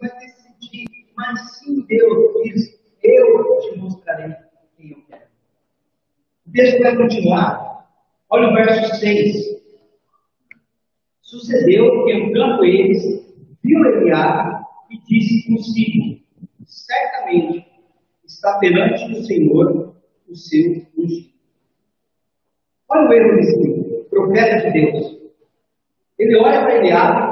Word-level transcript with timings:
vai 0.00 0.10
decidir, 0.18 0.86
mas 1.16 1.58
sim 1.58 1.84
Deus 1.86 2.42
diz: 2.42 2.80
Eu 3.02 3.60
te 3.60 3.78
mostrarei 3.78 4.34
quem 4.76 4.90
eu 4.92 5.02
quero. 5.08 5.22
O 6.46 6.52
texto 6.52 6.82
vai 6.82 6.96
continuar. 6.96 7.86
Olha 8.30 8.48
o 8.48 8.54
verso 8.54 8.96
6. 8.96 9.60
Sucedeu 11.22 12.04
que, 12.04 12.12
entrando 12.12 12.64
eles, 12.64 13.02
viu 13.62 13.84
Eliabe 13.84 14.64
e 14.90 14.98
disse 15.06 15.46
consigo: 15.46 16.20
Certamente 16.64 17.66
está 18.24 18.58
perante 18.58 19.04
o 19.12 19.22
Senhor 19.24 19.94
o 20.28 20.34
seu 20.36 20.86
ungido. 20.96 21.30
Olha 22.88 23.08
o 23.08 23.12
erro 23.12 23.36
desse 23.36 24.06
profeta 24.08 24.56
de 24.56 24.72
Deus. 24.72 25.20
Ele 26.18 26.36
olha 26.36 26.60
para 26.60 26.76
Eliabe, 26.76 27.29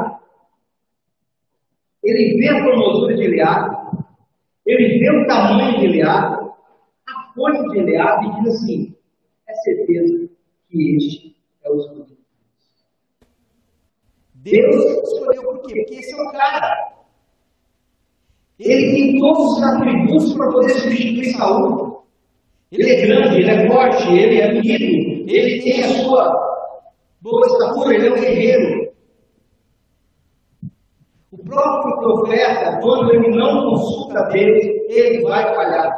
ele 2.09 2.39
vê 2.39 2.49
a 2.49 2.65
formosura 2.65 3.17
de 3.17 3.23
Eliabe, 3.23 3.77
ele 4.67 4.99
vê 4.99 5.11
o 5.11 5.27
tamanho 5.27 5.79
de 5.79 5.85
Eliabe, 5.87 6.51
a 7.07 7.33
força 7.35 7.63
de 7.69 7.79
Eliabe 7.79 8.27
e 8.27 8.43
diz 8.43 8.55
assim: 8.55 8.95
é 9.49 9.55
certeza 9.55 10.29
que 10.69 10.97
este 10.97 11.37
é 11.65 11.71
o 11.71 11.77
escolhido. 11.77 12.19
Deus 14.35 14.77
escolheu 15.13 15.43
por 15.43 15.63
quê? 15.63 15.81
Porque 15.81 15.95
esse 15.97 16.13
é 16.13 16.23
o 16.23 16.31
cara. 16.33 16.99
Ele 18.59 18.91
tem 18.91 19.19
todos 19.19 19.57
os 19.57 19.63
atributos 19.63 20.35
para 20.35 20.51
poder 20.51 20.71
substituir 20.71 21.33
Saul. 21.33 22.03
Ele 22.71 22.91
é 22.91 23.07
grande, 23.07 23.37
ele 23.37 23.51
é 23.51 23.69
forte, 23.69 24.13
ele 24.13 24.41
é 24.41 24.53
bonito, 24.53 25.31
ele 25.31 25.63
tem 25.63 25.85
a 25.85 25.89
sua 25.89 26.33
boa 27.21 27.47
estatura, 27.47 27.95
ele 27.95 28.09
é 28.09 28.11
um 28.11 28.21
guerreiro. 28.21 28.78
O 31.39 31.45
próprio 31.45 31.97
profeta, 31.99 32.81
quando 32.83 33.15
ele 33.15 33.37
não 33.37 33.71
consulta 33.71 34.25
Deus, 34.25 34.59
ele 34.89 35.23
vai 35.23 35.55
falhar. 35.55 35.93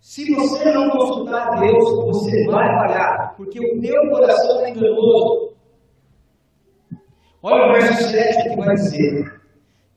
Se 0.00 0.34
você 0.34 0.72
não 0.72 0.90
consultar 0.90 1.60
Deus, 1.60 1.84
você 2.06 2.44
vai 2.46 2.66
falhar, 2.66 3.34
porque 3.36 3.60
o 3.60 3.80
teu 3.80 4.10
coração 4.10 4.64
é 4.64 4.70
enganoso. 4.70 5.52
Olha 7.40 7.68
o 7.68 7.72
verso 7.72 8.02
7 8.10 8.50
que 8.50 8.56
vai 8.56 8.74
dizer: 8.74 9.32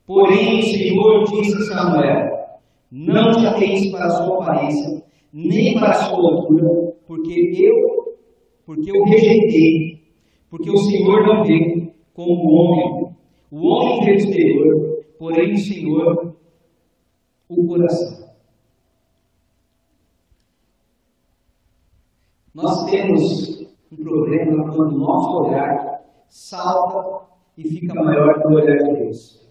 Porém, 0.06 0.60
o 0.60 0.62
Senhor 0.62 1.24
disse 1.24 1.56
a 1.56 1.74
Samuel: 1.74 2.30
Não 2.90 3.32
te 3.32 3.46
atenhas 3.46 3.90
para 3.90 4.06
a 4.06 4.10
sua 4.10 4.44
aparência, 4.44 5.02
nem 5.32 5.74
para 5.74 5.90
a 5.90 5.94
sua 6.04 6.18
altura, 6.18 6.94
porque 7.04 7.50
eu, 7.56 8.16
porque 8.64 8.96
eu 8.96 9.02
rejeitei, 9.04 10.04
porque 10.48 10.70
o 10.70 10.78
Senhor 10.78 11.26
não 11.26 11.42
veio 11.42 11.81
como 12.14 12.44
o 12.44 12.54
homem. 12.54 13.16
O 13.50 13.66
homem 13.66 14.10
o 14.10 14.14
exterior, 14.14 15.04
porém 15.18 15.52
o 15.52 15.58
Senhor 15.58 16.36
o 17.48 17.66
coração. 17.66 18.32
Nós 22.54 22.90
temos 22.90 23.66
um 23.90 23.96
problema 23.96 24.70
quando 24.72 24.94
o 24.94 24.98
nosso 24.98 25.42
olhar 25.42 26.02
salta 26.28 27.26
e 27.56 27.64
fica 27.64 27.94
maior 27.94 28.40
que 28.40 28.48
o 28.48 28.52
olhar 28.52 28.76
de 28.76 28.92
Deus. 28.94 29.42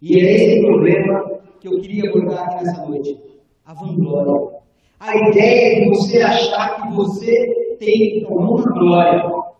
E 0.00 0.18
é 0.18 0.32
esse 0.34 0.60
problema 0.66 1.40
que 1.60 1.68
eu 1.68 1.80
queria 1.80 2.10
abordar 2.10 2.48
aqui 2.48 2.64
nessa 2.64 2.86
noite: 2.86 3.20
a 3.64 3.74
vanglória. 3.74 4.60
A 4.98 5.16
ideia 5.28 5.80
de 5.80 5.88
você 5.88 6.22
achar 6.22 6.82
que 6.82 6.94
você 6.94 7.76
tem 7.78 8.24
alguma 8.24 8.62
glória, 8.62 9.51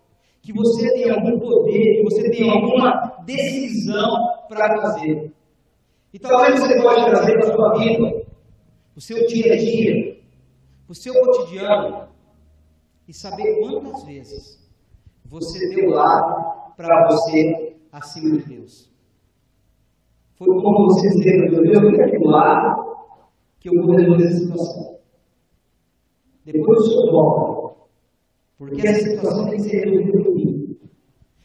que 0.43 0.53
você 0.53 0.93
tem 0.93 1.09
algum 1.09 1.39
poder, 1.39 1.97
que 1.97 2.03
você 2.03 2.29
tem 2.31 2.51
alguma 2.51 3.23
decisão 3.25 4.11
para 4.49 4.83
fazer. 4.83 5.33
E 6.13 6.19
talvez 6.19 6.61
você 6.61 6.83
pode 6.83 7.07
trazer 7.07 7.39
para 7.39 7.49
a 7.49 7.55
sua 7.55 7.79
vida, 7.79 8.27
o 8.97 9.01
seu 9.01 9.27
dia 9.27 9.53
a 9.53 9.57
dia, 9.57 10.21
o 10.89 10.95
seu 10.95 11.15
cotidiano, 11.15 12.09
e 13.09 13.15
saber 13.15 13.61
quantas 13.61 14.05
vezes 14.05 14.61
você 15.25 15.75
deu 15.75 15.91
lado 15.91 16.75
para 16.77 17.07
você 17.09 17.77
acima 17.91 18.37
de 18.37 18.45
Deus. 18.45 18.91
Foi 20.35 20.49
como 20.49 20.87
você 20.87 21.09
se 21.09 21.19
lembra, 21.19 21.63
Deus, 21.63 21.79
fica 21.79 22.05
aqui 22.05 22.19
do 22.19 22.29
lado, 22.29 22.97
que 23.61 23.69
eu 23.69 23.81
vou 23.81 23.95
resolver 23.95 24.25
essa 24.25 24.39
situação. 24.39 24.99
Depois 26.45 26.81
o 26.81 26.85
senhor 26.89 27.13
volta. 27.13 27.63
Porque 28.59 28.87
essa 28.87 29.11
situação 29.11 29.49
tem 29.49 29.57
que 29.57 29.63
ser 29.63 29.85
resolvida. 29.85 30.32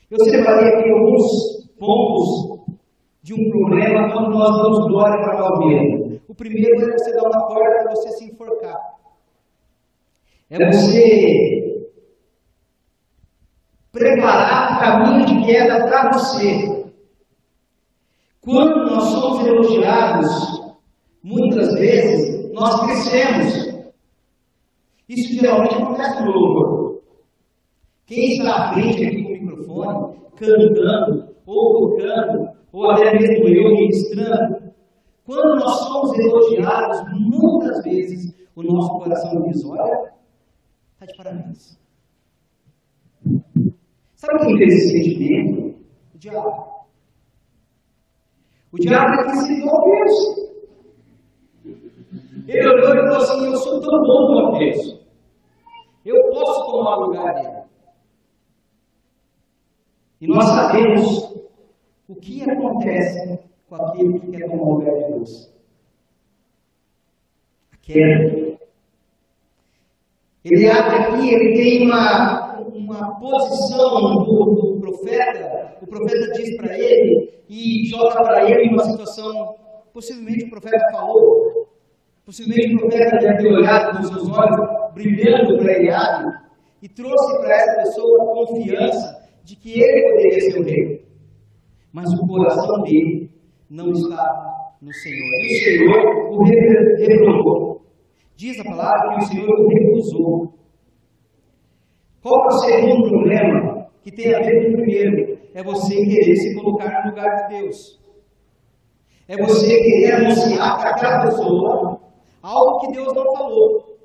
Eu 0.09 0.23
separei 0.23 0.69
aqui 0.69 0.90
alguns 0.90 1.68
pontos 1.78 2.78
de 3.22 3.34
um 3.34 3.50
problema 3.50 4.09
quando 4.13 4.29
nós 4.29 4.56
damos 4.62 4.88
glória 4.88 5.22
para 5.22 5.38
nós 5.38 5.59
mesmos. 5.59 6.22
O 6.29 6.34
primeiro 6.34 6.81
é 6.81 6.97
você 6.97 7.13
dar 7.13 7.23
uma 7.23 7.47
corda 7.47 7.84
para 7.84 7.91
você 7.91 8.12
se 8.12 8.31
enforcar. 8.31 8.79
É 10.50 10.66
você 10.66 11.88
preparar 13.91 14.78
o 14.78 14.79
caminho 14.79 15.25
de 15.25 15.45
queda 15.45 15.85
para 15.85 16.13
você. 16.13 16.85
Quando 18.39 18.89
nós 18.89 19.03
somos 19.03 19.45
elogiados, 19.45 20.78
muitas 21.22 21.74
vezes 21.74 22.50
nós 22.53 22.79
crescemos. 22.85 23.91
Isso 25.09 25.34
geralmente 25.34 25.75
acontece 25.75 26.24
no 26.24 26.31
louvor. 26.31 27.01
Quem 28.06 28.38
está 28.38 28.56
à 28.56 28.74
frente 28.74 29.06
aqui 29.06 29.26
microfone, 29.57 30.19
cantando, 30.35 31.35
ou 31.45 31.90
tocando, 31.90 32.50
ou 32.72 32.91
até 32.91 33.13
mesmo 33.13 33.47
eu 33.47 33.72
ministrando, 33.72 34.73
quando 35.25 35.56
nós 35.59 35.79
somos 35.79 36.18
elogiados, 36.18 37.03
muitas 37.13 37.84
vezes 37.84 38.34
o 38.56 38.63
nosso 38.63 39.00
coração 39.00 39.41
diz: 39.44 39.63
olha, 39.66 40.13
está 40.94 41.06
de 41.06 41.18
parabéns. 41.18 41.78
Sabe 44.16 44.45
quem 44.45 44.57
fez 44.57 44.73
esse 44.73 44.90
sentimento? 44.91 45.78
O 46.16 46.18
diabo. 46.18 46.78
O 48.72 48.78
diabo 48.78 49.13
é 49.13 49.24
que 49.24 49.38
se 49.38 49.53
a 49.53 49.79
Deus. 49.81 50.47
Ele 52.47 52.69
olhou 52.69 52.95
e 52.95 52.97
falou 52.97 53.18
assim: 53.18 53.45
Eu 53.45 53.57
sou 53.57 53.81
tão 53.81 54.01
bom 54.03 54.47
a 54.47 54.57
Deus. 54.57 54.97
Eu 56.06 56.16
posso 56.31 56.72
tomar 56.72 56.97
o 56.97 57.06
lugar 57.07 57.34
dele. 57.35 57.56
E 60.19 60.28
nós 60.28 60.45
sabemos 60.45 61.35
o 62.07 62.16
que 62.16 62.50
acontece 62.50 63.39
com 63.69 63.75
aquele 63.75 64.19
que 64.19 64.31
quer 64.31 64.50
tomar 64.50 64.63
o 64.63 64.73
lugar 64.75 64.94
de 64.94 65.13
Deus. 65.13 65.53
A 67.73 67.78
queda. 67.78 68.57
Ele 70.44 70.69
abre 70.69 70.95
aqui, 70.95 71.33
ele 71.33 71.56
tem 71.56 71.85
uma, 71.85 72.59
uma 72.61 73.19
posição 73.19 74.23
do, 74.23 74.77
profeta. 74.79 75.77
O 75.81 75.88
profeta 75.88 76.31
diz 76.31 76.57
para 76.57 76.77
ele 76.77 77.44
e 77.50 77.85
joga 77.88 78.23
para 78.23 78.50
ele 78.50 78.69
uma 78.69 78.83
situação. 78.83 79.56
Possivelmente 79.94 80.45
o 80.45 80.50
profeta 80.50 80.91
falou, 80.91 81.67
possivelmente 82.25 82.75
o 82.75 82.79
profeta 82.79 83.17
deve 83.17 83.38
ter 83.38 83.53
olhado 83.53 83.97
com 83.97 84.03
seus 84.03 84.29
olhos 84.29 84.94
brilhando 84.94 85.57
para 85.57 85.73
Eliabe 85.73 86.38
e 86.81 86.88
trouxe 86.88 87.38
para 87.39 87.56
essa 87.56 87.75
pessoa 87.83 88.33
confiança 88.33 89.16
de 89.47 89.55
que 89.55 89.81
ele 89.81 90.09
poderia 90.11 90.41
ser 90.41 90.59
o 90.59 90.63
rei. 90.63 91.05
Mas 91.93 92.11
o 92.13 92.27
coração 92.27 92.83
dele 92.83 93.31
não 93.69 93.91
está 93.91 94.75
no 94.81 94.93
Senhor. 94.93 95.17
E 95.41 95.55
o 95.55 95.63
Senhor 95.63 96.31
o 96.33 96.43
reprovou. 96.43 97.81
Diz 98.35 98.59
a 98.59 98.63
palavra 98.65 99.15
que 99.15 99.23
o 99.23 99.27
Senhor 99.27 99.49
o 99.49 99.67
recusou. 99.69 100.53
Qual 102.21 102.44
é 102.44 102.47
o 102.47 102.59
segundo 102.59 103.09
problema 103.09 103.88
que 104.03 104.11
tem 104.11 104.35
a 104.35 104.39
ver 104.41 104.65
com 104.65 104.73
o 104.73 104.81
primeiro? 104.81 105.39
É 105.53 105.63
você 105.63 105.95
querer 105.95 106.35
se 106.35 106.53
colocar 106.53 107.05
no 107.05 107.11
lugar 107.11 107.47
de 107.47 107.57
Deus. 107.57 107.97
É 109.29 109.38
você 109.38 109.77
querer 109.81 110.11
anunciar 110.11 110.77
para 110.77 110.89
aquela 110.89 111.25
pessoa 111.25 112.01
algo 112.41 112.79
que 112.81 112.91
Deus 112.91 113.13
não 113.13 113.33
falou. 113.33 113.97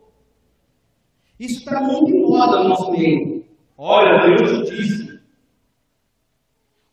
Isso 1.40 1.58
está 1.58 1.80
muito 1.80 2.08
em 2.08 2.22
moda 2.22 2.62
no 2.62 2.68
nosso 2.68 2.92
meio. 2.92 3.44
Olha, 3.76 4.36
Deus 4.36 4.70
disse. 4.70 5.01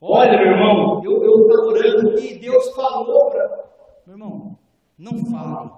Olha, 0.01 0.37
meu 0.37 0.51
irmão, 0.53 1.03
eu 1.03 1.21
estou 1.21 1.67
orando 1.67 2.11
aqui, 2.11 2.39
Deus 2.39 2.69
falou 2.73 3.29
para. 3.29 3.65
Meu 4.07 4.15
irmão, 4.15 4.57
não 4.97 5.25
fale. 5.25 5.71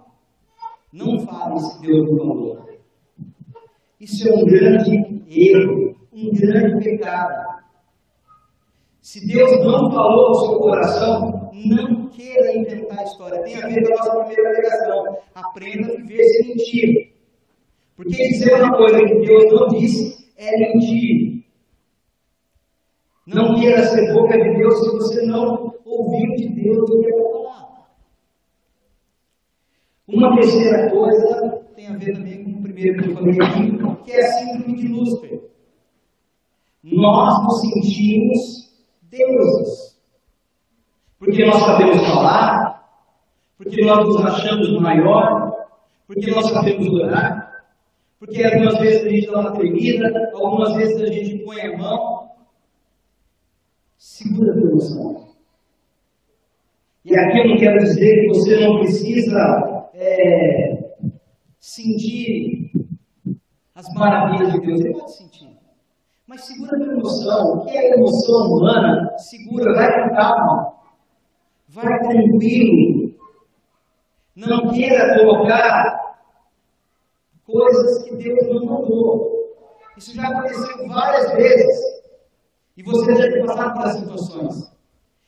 Não 0.93 1.19
fale 1.19 1.59
se 1.59 1.81
Deus 1.81 2.09
não 2.09 2.17
falou. 2.17 2.69
Isso 3.99 4.27
é 4.27 4.33
um 4.33 4.45
grande 4.45 5.23
erro, 5.27 5.95
um 6.13 6.31
grande 6.33 6.83
pecado. 6.83 7.61
Se 9.01 9.25
Deus 9.25 9.51
não 9.65 9.91
falou 9.91 10.27
ao 10.27 10.35
seu 10.35 10.59
coração, 10.59 11.51
não 11.53 12.07
queira 12.09 12.55
inventar 12.55 13.03
história. 13.03 13.41
Tem 13.41 13.55
a 13.55 13.67
ver 13.67 13.87
com 13.87 13.93
a 13.93 13.97
nossa 13.97 14.23
primeira 14.25 14.51
pregação. 14.51 15.17
Aprenda 15.33 15.93
a 15.93 15.95
viver 15.95 16.23
sem 16.23 16.47
mentir. 16.49 17.13
Porque 17.95 18.15
dizer 18.15 18.53
uma 18.55 18.77
coisa 18.77 18.97
que 19.03 19.15
Deus 19.15 19.51
não 19.51 19.67
disse 19.69 20.31
é 20.37 20.51
mentir. 20.57 21.40
Não 23.33 23.55
queira 23.55 23.83
ser 23.85 24.13
boca 24.13 24.37
de 24.37 24.57
Deus 24.57 24.79
se 24.79 24.91
você 24.91 25.25
não 25.25 25.73
ouviu 25.85 26.35
de 26.35 26.49
Deus 26.49 26.77
o 26.79 26.85
que 26.85 27.07
ele 27.07 27.31
falar. 27.31 27.87
Uma 30.07 30.35
terceira 30.35 30.89
coisa 30.89 31.61
tem 31.75 31.87
a 31.87 31.97
ver 31.97 32.13
também 32.13 32.43
com 32.43 32.59
o 32.59 32.63
primeiro 32.63 33.01
que 33.01 33.09
eu 33.09 33.15
falei 33.15 33.37
aqui, 33.41 34.03
que 34.03 34.11
é 34.11 34.19
a 34.19 34.31
síndrome 34.33 34.75
de 34.75 34.87
Lúcifer. 34.87 35.41
Nós 36.83 37.43
nos 37.43 37.61
sentimos 37.61 38.71
deuses. 39.03 39.97
Porque 41.17 41.45
nós 41.45 41.57
sabemos 41.57 42.01
falar, 42.07 42.83
porque 43.57 43.85
nós 43.85 44.05
nos 44.07 44.25
achamos 44.25 44.81
maior, 44.81 45.67
porque 46.07 46.31
nós 46.31 46.49
sabemos 46.49 46.89
orar, 46.89 47.63
porque 48.19 48.43
algumas 48.43 48.77
vezes 48.79 49.05
a 49.05 49.09
gente 49.09 49.27
dá 49.27 49.39
uma 49.39 49.51
tremida, 49.53 50.31
algumas 50.33 50.73
vezes 50.75 50.99
a 51.01 51.05
gente 51.05 51.43
põe 51.45 51.61
a 51.61 51.77
mão. 51.77 52.30
Segura 54.01 54.51
a 54.51 54.57
emoção. 54.57 55.27
E 57.05 57.15
aqui 57.15 57.37
eu 57.37 57.49
não 57.49 57.57
quero 57.57 57.77
dizer 57.77 58.21
que 58.21 58.27
você 58.29 58.59
não 58.59 58.79
precisa 58.79 59.89
é, 59.93 60.95
sentir 61.59 62.71
as 63.75 63.93
maravilhas 63.93 64.53
de 64.53 64.59
Deus. 64.61 64.79
Você 64.79 64.91
pode 64.91 65.17
sentir. 65.17 65.57
Mas 66.25 66.45
segura 66.45 66.77
a 66.77 66.93
emoção. 66.93 67.57
O 67.57 67.65
que 67.65 67.77
é 67.77 67.93
emoção 67.93 68.53
humana? 68.53 69.15
Segura, 69.19 69.71
vai 69.75 70.09
com 70.09 70.15
calma. 70.15 70.73
Vai 71.69 71.99
tranquilo. 71.99 73.13
Não 74.35 74.73
queira 74.73 75.15
colocar 75.19 76.17
coisas 77.45 78.01
que 78.05 78.15
Deus 78.15 78.47
não 78.49 78.65
mandou. 78.65 79.53
Isso 79.95 80.15
já 80.15 80.27
aconteceu 80.27 80.87
várias 80.87 81.31
vezes. 81.33 82.00
E 82.77 82.83
você 82.83 83.15
já 83.15 83.31
tem 83.31 83.45
passado 83.45 83.73
por 83.73 83.91
situações. 83.91 84.71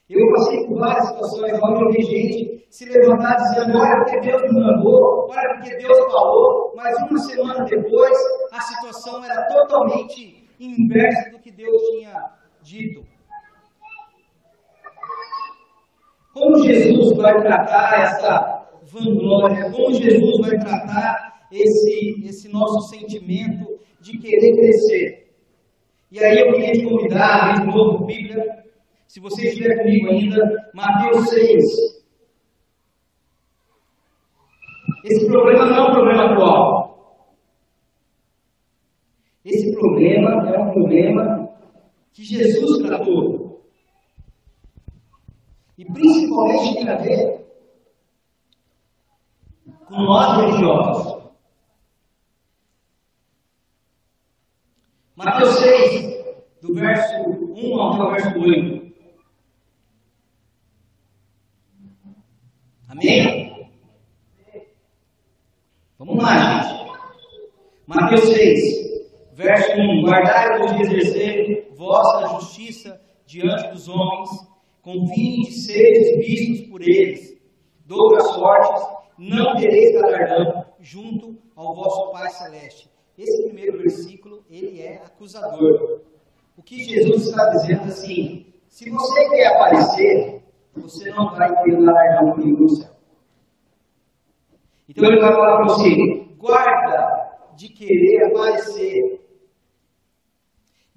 Eu 0.09 0.31
passei 0.33 0.67
por 0.67 0.79
várias 0.79 1.07
situações 1.07 1.59
onde 1.63 1.83
eu 1.83 1.91
vi 1.91 2.01
gente 2.03 2.67
se 2.69 2.85
levantar 2.85 3.35
dizendo: 3.35 3.77
olha, 3.77 3.97
porque 3.97 4.19
Deus 4.21 4.41
me 4.43 4.59
mandou, 4.59 5.27
olha, 5.29 5.55
porque 5.55 5.75
Deus 5.77 5.97
falou, 6.11 6.73
mas 6.75 6.95
uma 7.09 7.19
semana 7.19 7.65
depois 7.65 8.17
a 8.51 8.61
situação 8.61 9.23
era 9.23 9.47
totalmente 9.47 10.47
inversa 10.59 11.31
do 11.31 11.39
que 11.39 11.51
Deus 11.51 11.81
tinha 11.91 12.31
dito. 12.61 13.05
Como 16.33 16.63
Jesus 16.63 17.15
vai 17.17 17.41
tratar 17.41 18.01
essa 18.01 18.67
vanglória? 18.83 19.71
Como 19.71 19.93
Jesus 19.93 20.41
vai 20.41 20.57
tratar 20.59 21.45
esse, 21.51 22.23
esse 22.25 22.51
nosso 22.51 22.89
sentimento 22.89 23.79
de 24.01 24.17
querer 24.17 24.55
crescer? 24.55 25.22
E 26.13 26.23
aí 26.23 26.41
eu 26.41 26.53
queria 26.53 26.73
te 26.73 26.83
convidar, 26.83 27.41
a 27.41 27.45
ler 27.47 27.61
de 27.61 27.75
novo 27.75 28.05
Bíblia, 28.05 28.65
se 29.07 29.19
você 29.19 29.47
estiver 29.47 29.79
comigo 29.79 30.09
ainda, 30.09 30.69
Mateus 30.71 31.27
6. 31.27 31.63
Esse 35.05 35.25
problema 35.25 35.65
não 35.65 35.75
é 35.75 35.81
um 35.81 35.91
problema 35.91 36.25
atual. 36.25 37.25
Esse 39.43 39.73
problema 39.73 40.53
é 40.53 40.59
um 40.59 40.71
problema 40.71 41.49
que 42.11 42.23
Jesus 42.23 42.77
tratou. 42.85 43.63
E 45.79 45.83
principalmente 45.83 46.75
tem 46.75 46.89
a 46.89 46.95
ver 46.97 47.43
com 49.87 49.95
nós 49.95 50.37
religiosos. 50.37 51.12
Mateus 55.15 55.59
6, 55.59 56.25
do 56.59 56.73
verso 56.73 57.13
1 57.29 57.79
ao 57.79 58.11
verso 58.11 58.39
8. 58.39 58.93
Amém? 62.89 63.69
Vamos 65.99 66.23
lá, 66.23 66.63
gente. 66.63 66.91
Mateus 67.85 68.21
6, 68.21 69.03
verso 69.33 69.71
1. 69.73 70.01
Guardai-vos 70.03 70.75
de 70.77 70.81
exercer 70.81 71.71
vossa 71.75 72.27
justiça 72.29 72.99
diante 73.27 73.67
dos 73.69 73.87
homens, 73.87 74.31
com 74.81 75.07
fim 75.13 75.41
de 75.41 75.51
seres 75.51 76.25
vistos 76.25 76.67
por 76.69 76.81
eles. 76.81 77.39
De 77.85 77.93
outras 77.93 78.31
sortes, 78.31 78.83
não 79.19 79.55
tereis 79.57 79.93
galardão 79.93 80.65
junto 80.79 81.37
ao 81.55 81.75
vosso 81.75 82.11
Pai 82.11 82.29
Celeste. 82.31 82.89
Esse 83.17 83.43
primeiro 83.43 83.77
versículo, 83.77 84.43
ele 84.49 84.81
é 84.81 84.97
acusador. 85.05 86.01
O 86.57 86.63
que 86.63 86.83
Jesus 86.83 87.27
está 87.27 87.49
dizendo 87.49 87.83
assim, 87.83 88.53
se 88.67 88.89
você 88.89 89.29
quer 89.29 89.47
aparecer, 89.47 90.43
você 90.75 91.09
não 91.11 91.29
vai 91.35 91.63
ter 91.63 91.71
galardão 91.71 92.31
comigo 92.31 92.63
no 92.63 92.69
céu. 92.69 92.91
Então 94.89 95.05
ele 95.05 95.21
vai 95.21 95.31
falar 95.31 95.57
para 95.57 95.65
você: 95.65 96.27
guarda 96.37 97.23
de 97.55 97.69
querer 97.69 98.25
aparecer. 98.25 99.21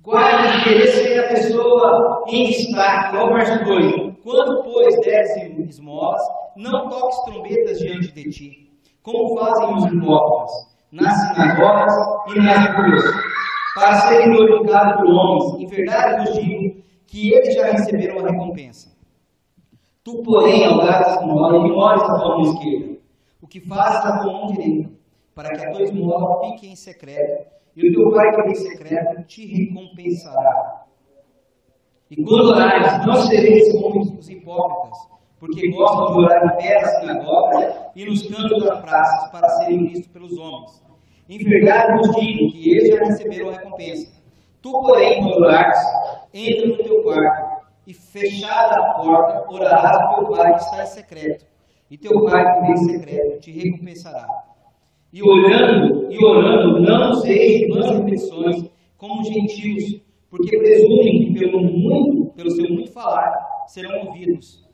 Guarda 0.00 0.58
de 0.58 0.64
querer 0.64 0.86
ser 0.88 1.18
a 1.18 1.28
pessoa 1.28 2.24
em 2.28 2.46
destaque. 2.46 3.16
Olha 3.16 3.30
o 3.30 3.34
verso 3.34 3.64
2. 3.64 4.16
Quando, 4.22 4.62
pois, 4.62 5.00
deres 5.00 5.36
esmolas, 5.68 6.22
não 6.56 6.88
toques 6.88 7.24
trombetas 7.24 7.78
diante 7.78 8.12
de 8.12 8.30
ti, 8.30 8.72
como 9.02 9.38
fazem 9.38 9.74
os 9.74 9.84
hipócritas, 9.84 10.75
nas 10.93 11.15
sinagogas 11.15 11.93
e 12.35 12.41
nas 12.41 12.77
ruas, 12.77 13.05
para 13.75 14.00
serem 14.00 14.31
glorificados 14.31 14.97
por 14.97 15.11
homens. 15.11 15.61
Em 15.61 15.67
verdade 15.67 16.27
vos 16.27 16.38
digo 16.38 16.83
que 17.06 17.33
eles 17.33 17.55
já 17.55 17.67
receberam 17.67 18.19
a 18.25 18.31
recompensa. 18.31 18.97
Tu, 20.03 20.23
porém, 20.23 20.65
ao 20.65 20.79
dar 20.79 21.05
a 21.05 21.11
esmola, 21.15 21.67
ignores 21.67 22.03
a 22.03 22.15
tua 22.15 22.38
mão 22.38 22.43
esquerda, 22.43 22.99
o 23.43 23.47
que 23.47 23.61
fazes 23.61 24.06
a 24.06 24.19
tua 24.19 24.33
mão 24.33 24.47
direita, 24.47 24.91
para 25.35 25.50
que 25.50 25.67
a 25.67 25.71
tua 25.71 25.83
esmola 25.83 26.44
fique 26.44 26.69
em 26.69 26.77
secreto, 26.77 27.47
e 27.75 27.91
o 27.91 27.93
teu 27.93 28.11
pai 28.11 28.33
que 28.33 28.50
em 28.50 28.55
secreto 28.55 29.23
te 29.25 29.47
recompensará. 29.47 30.85
E 32.09 32.23
quando 32.23 32.50
orares, 32.50 33.05
não 33.05 33.17
sereis 33.17 33.73
como 33.73 34.00
os 34.00 34.29
hipócritas, 34.31 35.15
porque 35.38 35.71
gostam 35.71 36.12
de 36.12 36.25
orar 36.25 36.44
em 36.44 36.56
pé 36.56 36.81
na 36.81 36.88
sinagoga 36.88 37.91
e 37.94 38.05
nos 38.05 38.23
cantos 38.27 38.65
das 38.65 38.81
praças 38.81 39.31
para 39.31 39.49
serem 39.50 39.87
vistos 39.87 40.09
pelos 40.09 40.37
homens. 40.38 40.83
Em 41.29 41.38
verdade 41.38 41.99
vos 41.99 42.17
digo 42.17 42.53
que 42.53 42.71
eles 42.71 42.88
já 42.88 43.05
receberam 43.05 43.50
a 43.50 43.52
recompensa. 43.52 44.12
Tu, 44.62 44.73
porém, 44.73 45.21
quando 45.21 45.43
orares, 45.43 45.78
entra 46.33 46.69
no 46.69 46.76
teu 46.78 47.02
quarto 47.02 47.66
e 47.87 47.95
fechada 47.95 48.81
a 48.81 48.95
porta, 48.95 49.52
orarás 49.52 49.97
ao 49.97 50.16
teu 50.16 50.37
pai 50.37 50.55
que 50.55 50.61
está 50.61 50.83
em 50.83 50.87
secreto, 50.87 51.47
e 51.90 51.97
teu 51.97 52.25
pai 52.25 52.45
que 52.45 52.61
vem 52.61 52.73
em 52.73 52.76
secreto 52.76 53.40
te 53.40 53.52
recompensará. 53.52 54.26
E 55.12 55.23
olhando 55.23 56.12
e 56.12 56.25
orando, 56.25 56.81
não 56.81 57.11
useis 57.11 57.69
vãs 57.69 57.90
reflexões 57.90 58.71
como 58.97 59.25
gentios, 59.25 60.00
porque 60.28 60.59
presumem 60.59 61.26
que 61.26 61.38
pelo 61.38 61.61
muito, 61.62 62.33
pelo 62.33 62.50
seu 62.50 62.69
muito 62.69 62.93
falar, 62.93 63.33
serão 63.69 64.07
ouvidos. 64.07 64.65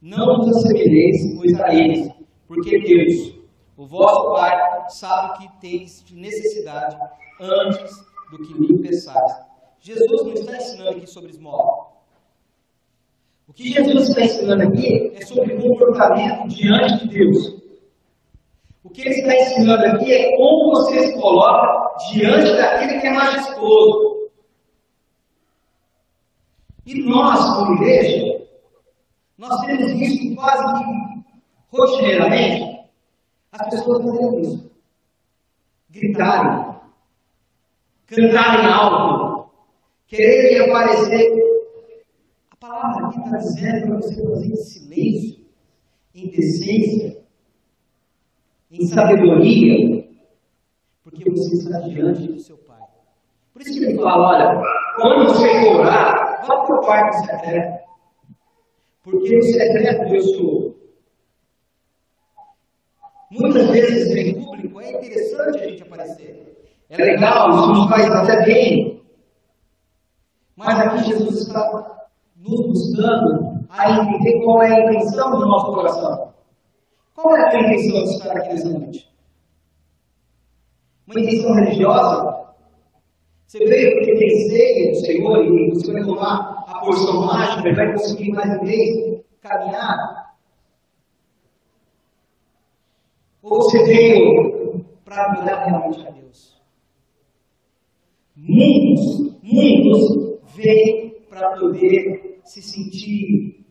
Não 0.00 0.36
vos 0.36 0.56
assemelheis, 0.56 1.34
pois 1.36 1.60
a 1.60 1.74
eles, 1.74 2.12
porque 2.46 2.78
Deus, 2.80 3.34
o 3.76 3.86
vosso 3.86 4.32
Pai, 4.32 4.88
sabe 4.90 5.38
que 5.38 5.60
teis 5.60 6.04
necessidade 6.12 6.96
antes 7.40 8.06
do 8.30 8.38
que 8.38 8.54
lhe 8.54 8.78
peçais. 8.78 9.32
Jesus 9.80 10.24
não 10.24 10.32
está 10.32 10.56
ensinando 10.56 10.90
aqui 10.90 11.06
sobre 11.06 11.30
esmola. 11.30 11.88
O 13.48 13.52
que 13.52 13.72
Jesus 13.72 14.08
está 14.10 14.22
ensinando 14.22 14.62
aqui 14.62 15.12
é 15.16 15.24
sobre 15.24 15.56
comportamento 15.56 16.48
diante 16.48 17.08
de 17.08 17.18
Deus. 17.18 17.58
O 18.84 18.90
que 18.90 19.00
ele 19.00 19.10
está 19.10 19.34
ensinando 19.34 19.84
aqui 19.84 20.12
é 20.12 20.36
como 20.36 20.70
você 20.70 21.08
se 21.08 21.20
coloca 21.20 22.06
diante 22.10 22.52
daquele 22.56 23.00
que 23.00 23.06
é 23.06 23.12
majestoso. 23.12 24.30
E 26.86 27.02
nós, 27.02 27.56
como 27.56 27.74
igreja, 27.74 28.37
nós 29.38 29.64
temos 29.64 29.92
visto 29.92 30.34
quase 30.34 30.84
que 30.84 31.24
rotineiramente 31.70 32.90
as 33.52 33.70
pessoas 33.70 34.02
fazendo 34.02 34.40
isso. 34.40 34.70
Gritarem, 35.90 36.76
cantarem 38.06 38.66
alto, 38.66 39.50
quererem 40.06 40.68
aparecer 40.68 41.48
a 42.50 42.56
palavra 42.56 43.06
aqui 43.06 43.20
está 43.20 43.36
dizendo 43.36 43.86
para 43.86 43.96
você 43.96 44.28
fazer 44.28 44.46
em 44.46 44.56
silêncio, 44.56 45.46
em 46.14 46.30
decência, 46.30 47.24
em 48.70 48.86
sabedoria, 48.86 50.08
porque 51.04 51.30
você 51.30 51.54
está 51.54 51.78
diante 51.80 52.26
do 52.26 52.38
seu 52.40 52.58
Pai. 52.58 52.82
Por 53.52 53.62
isso 53.62 53.72
que 53.72 53.84
ele 53.84 53.96
fala: 53.96 54.28
olha, 54.28 54.62
quando 54.96 55.28
você 55.28 55.46
orar, 55.68 56.44
vá 56.44 56.64
para 56.64 56.76
o 56.76 56.80
quarto 56.80 57.14
secreto. 57.24 57.87
Porque 59.10 59.36
no 59.36 59.42
secreto 59.42 60.14
eu 60.14 60.22
sou. 60.22 60.78
Muitas 63.30 63.70
vezes 63.70 64.14
em 64.16 64.42
público 64.42 64.80
é 64.80 64.92
interessante 64.92 65.58
a 65.58 65.68
gente 65.68 65.82
aparecer. 65.82 66.56
É 66.90 66.96
legal, 66.96 67.50
isso 67.50 67.68
nos 67.68 67.88
faz 67.88 68.10
até 68.10 68.44
bem. 68.44 69.02
Mas 70.56 70.78
aqui 70.80 71.04
Jesus 71.04 71.42
está 71.42 72.08
nos 72.36 72.66
buscando 72.66 73.66
a 73.68 73.90
entender 73.90 74.42
qual 74.42 74.62
é 74.62 74.74
a 74.74 74.80
intenção 74.80 75.30
do 75.30 75.46
nosso 75.46 75.72
coração. 75.72 76.32
Qual 77.14 77.36
é 77.36 77.54
a 77.54 77.60
intenção 77.60 78.04
de 78.04 78.10
estar 78.10 78.36
aqui 78.36 78.48
nessa 78.48 78.68
noite? 78.68 79.08
Uma 81.06 81.20
intenção 81.20 81.54
religiosa? 81.54 82.38
Você 83.46 83.58
veio 83.64 83.92
porque 83.96 84.16
tem 84.16 84.48
ceia 84.48 84.90
do 84.90 84.96
Senhor 84.96 85.44
e 85.44 85.70
você 85.70 85.92
vai 85.92 86.02
tomar 86.02 86.57
a 86.78 86.80
porção 86.80 87.26
mágica 87.26 87.68
e 87.68 87.74
vai 87.74 87.92
conseguir 87.92 88.32
mais 88.32 88.62
mês 88.62 89.24
caminhar? 89.40 90.34
Ou 93.42 93.62
você 93.62 93.84
veio 93.84 94.84
para 95.04 95.24
adorar 95.24 95.66
realmente 95.66 96.06
a 96.06 96.10
Deus? 96.10 96.60
Muitos, 98.36 99.40
muitos 99.42 100.40
vêm 100.54 101.20
para 101.28 101.58
poder 101.58 102.40
se 102.44 102.62
sentir 102.62 103.64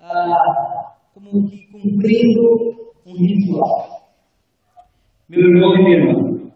ah, 0.00 0.96
como 1.14 1.48
que 1.48 1.66
cumprindo 1.68 2.92
um 3.06 3.14
ritual. 3.14 4.12
Meu 5.28 5.40
irmão 5.40 5.76
e 5.76 5.84
minha 5.84 5.96
irmã, 5.96 6.52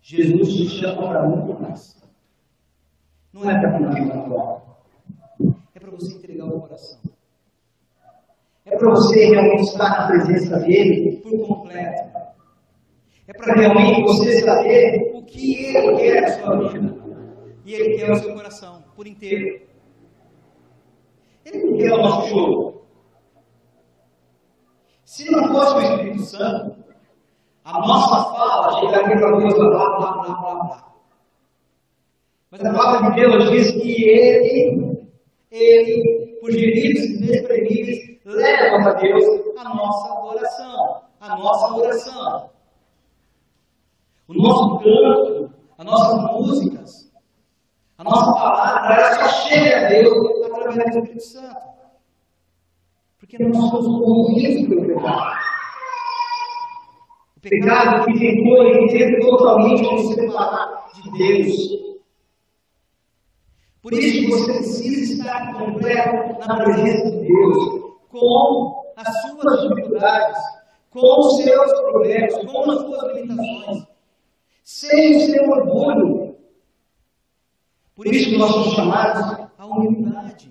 Jesus 0.00 0.54
te 0.54 0.68
chama 0.68 1.08
para 1.08 1.28
muito 1.28 1.60
mais. 1.60 2.02
Não 3.32 3.50
é 3.50 3.60
para 3.60 3.78
cumprir 3.78 4.02
um 4.02 4.22
ritual. 4.22 4.63
Para 5.84 5.98
você 5.98 6.14
entregar 6.14 6.46
o 6.46 6.60
coração. 6.62 6.98
É 8.64 8.74
para 8.74 8.88
você 8.88 9.26
realmente 9.26 9.64
estar 9.64 9.90
na 9.90 10.06
presença 10.06 10.58
dele 10.60 11.18
por 11.18 11.46
completo. 11.46 12.18
É 13.28 13.34
para 13.34 13.52
realmente 13.52 14.02
você 14.02 14.40
saber 14.40 15.12
o 15.14 15.22
que 15.24 15.76
ele 15.76 15.96
quer 15.98 16.22
da 16.22 16.28
sua 16.40 16.68
vida. 16.68 16.96
E 17.66 17.74
ele 17.74 17.98
quer 17.98 18.10
o 18.12 18.16
seu 18.16 18.32
coração 18.32 18.82
por 18.96 19.06
inteiro. 19.06 19.60
Ele 21.44 21.64
não 21.64 21.76
quer 21.76 21.92
o 21.92 21.98
nosso 21.98 22.28
show. 22.30 22.86
Se 25.04 25.30
não 25.30 25.48
fosse 25.48 25.74
o 25.74 25.80
Espírito 25.82 26.22
Santo, 26.22 26.82
a 27.62 27.78
nossa 27.78 28.34
fala 28.34 28.80
chegaria 28.80 29.18
para 29.18 29.36
Deus 29.36 29.52
blá, 29.52 29.68
blá, 29.68 30.12
blá, 30.12 30.34
blá, 30.34 30.54
blá. 30.54 30.94
Mas 32.50 32.64
a 32.64 32.72
palavra 32.72 33.10
de 33.10 33.20
Deus 33.20 33.50
diz 33.50 33.70
que 33.72 34.08
Ele, 34.08 34.93
Ele, 35.54 36.36
por 36.40 36.50
gemidos 36.50 37.04
inexprimíveis, 37.04 38.18
leva 38.24 38.82
para 38.82 38.92
Deus 38.94 39.24
a 39.56 39.64
nossa 39.72 40.24
oração, 40.24 41.02
a 41.20 41.28
nossa 41.36 41.74
oração. 41.76 42.50
O 44.26 44.34
nosso 44.34 44.78
canto, 44.80 45.54
as 45.78 45.86
nossas 45.86 46.22
músicas, 46.32 47.12
a 47.98 48.02
nossa 48.02 48.32
palavra, 48.32 48.94
ela 48.96 49.14
só 49.14 49.28
chega 49.48 49.86
a 49.86 49.88
Deus 49.90 50.42
através 50.44 50.74
do 50.76 50.98
Espírito 50.98 51.22
Santo. 51.22 51.74
Porque 53.20 53.38
nós 53.44 53.56
somos 53.56 53.86
corrompidos 53.86 54.68
pelo 54.68 54.86
pecado. 54.88 55.38
O 57.36 57.40
pecado 57.40 58.04
que 58.06 58.18
tentou 58.18 58.66
e 58.66 59.20
totalmente 59.20 59.82
nos 59.82 60.14
separar 60.14 60.90
de 60.94 61.10
Deus. 61.16 61.93
Por 63.84 63.92
isso 63.92 64.30
você 64.30 64.52
precisa 64.54 65.12
estar 65.12 65.58
completo 65.58 66.38
na 66.48 66.56
presença 66.56 67.10
de 67.10 67.26
Deus, 67.26 67.98
com 68.08 68.82
as 68.96 69.20
suas 69.20 69.60
dificuldades, 69.60 70.42
com 70.88 71.20
os 71.20 71.36
seus 71.36 71.70
problemas, 71.80 72.34
com 72.46 72.70
as 72.70 72.78
suas 72.78 73.14
limitações, 73.14 73.86
sem 74.62 75.16
o 75.16 75.20
seu 75.20 75.50
orgulho. 75.50 76.34
Por 77.94 78.06
isso 78.06 78.38
nós 78.38 78.52
somos 78.52 78.72
chamados 78.72 79.48
à 79.58 79.66
humildade. 79.66 80.50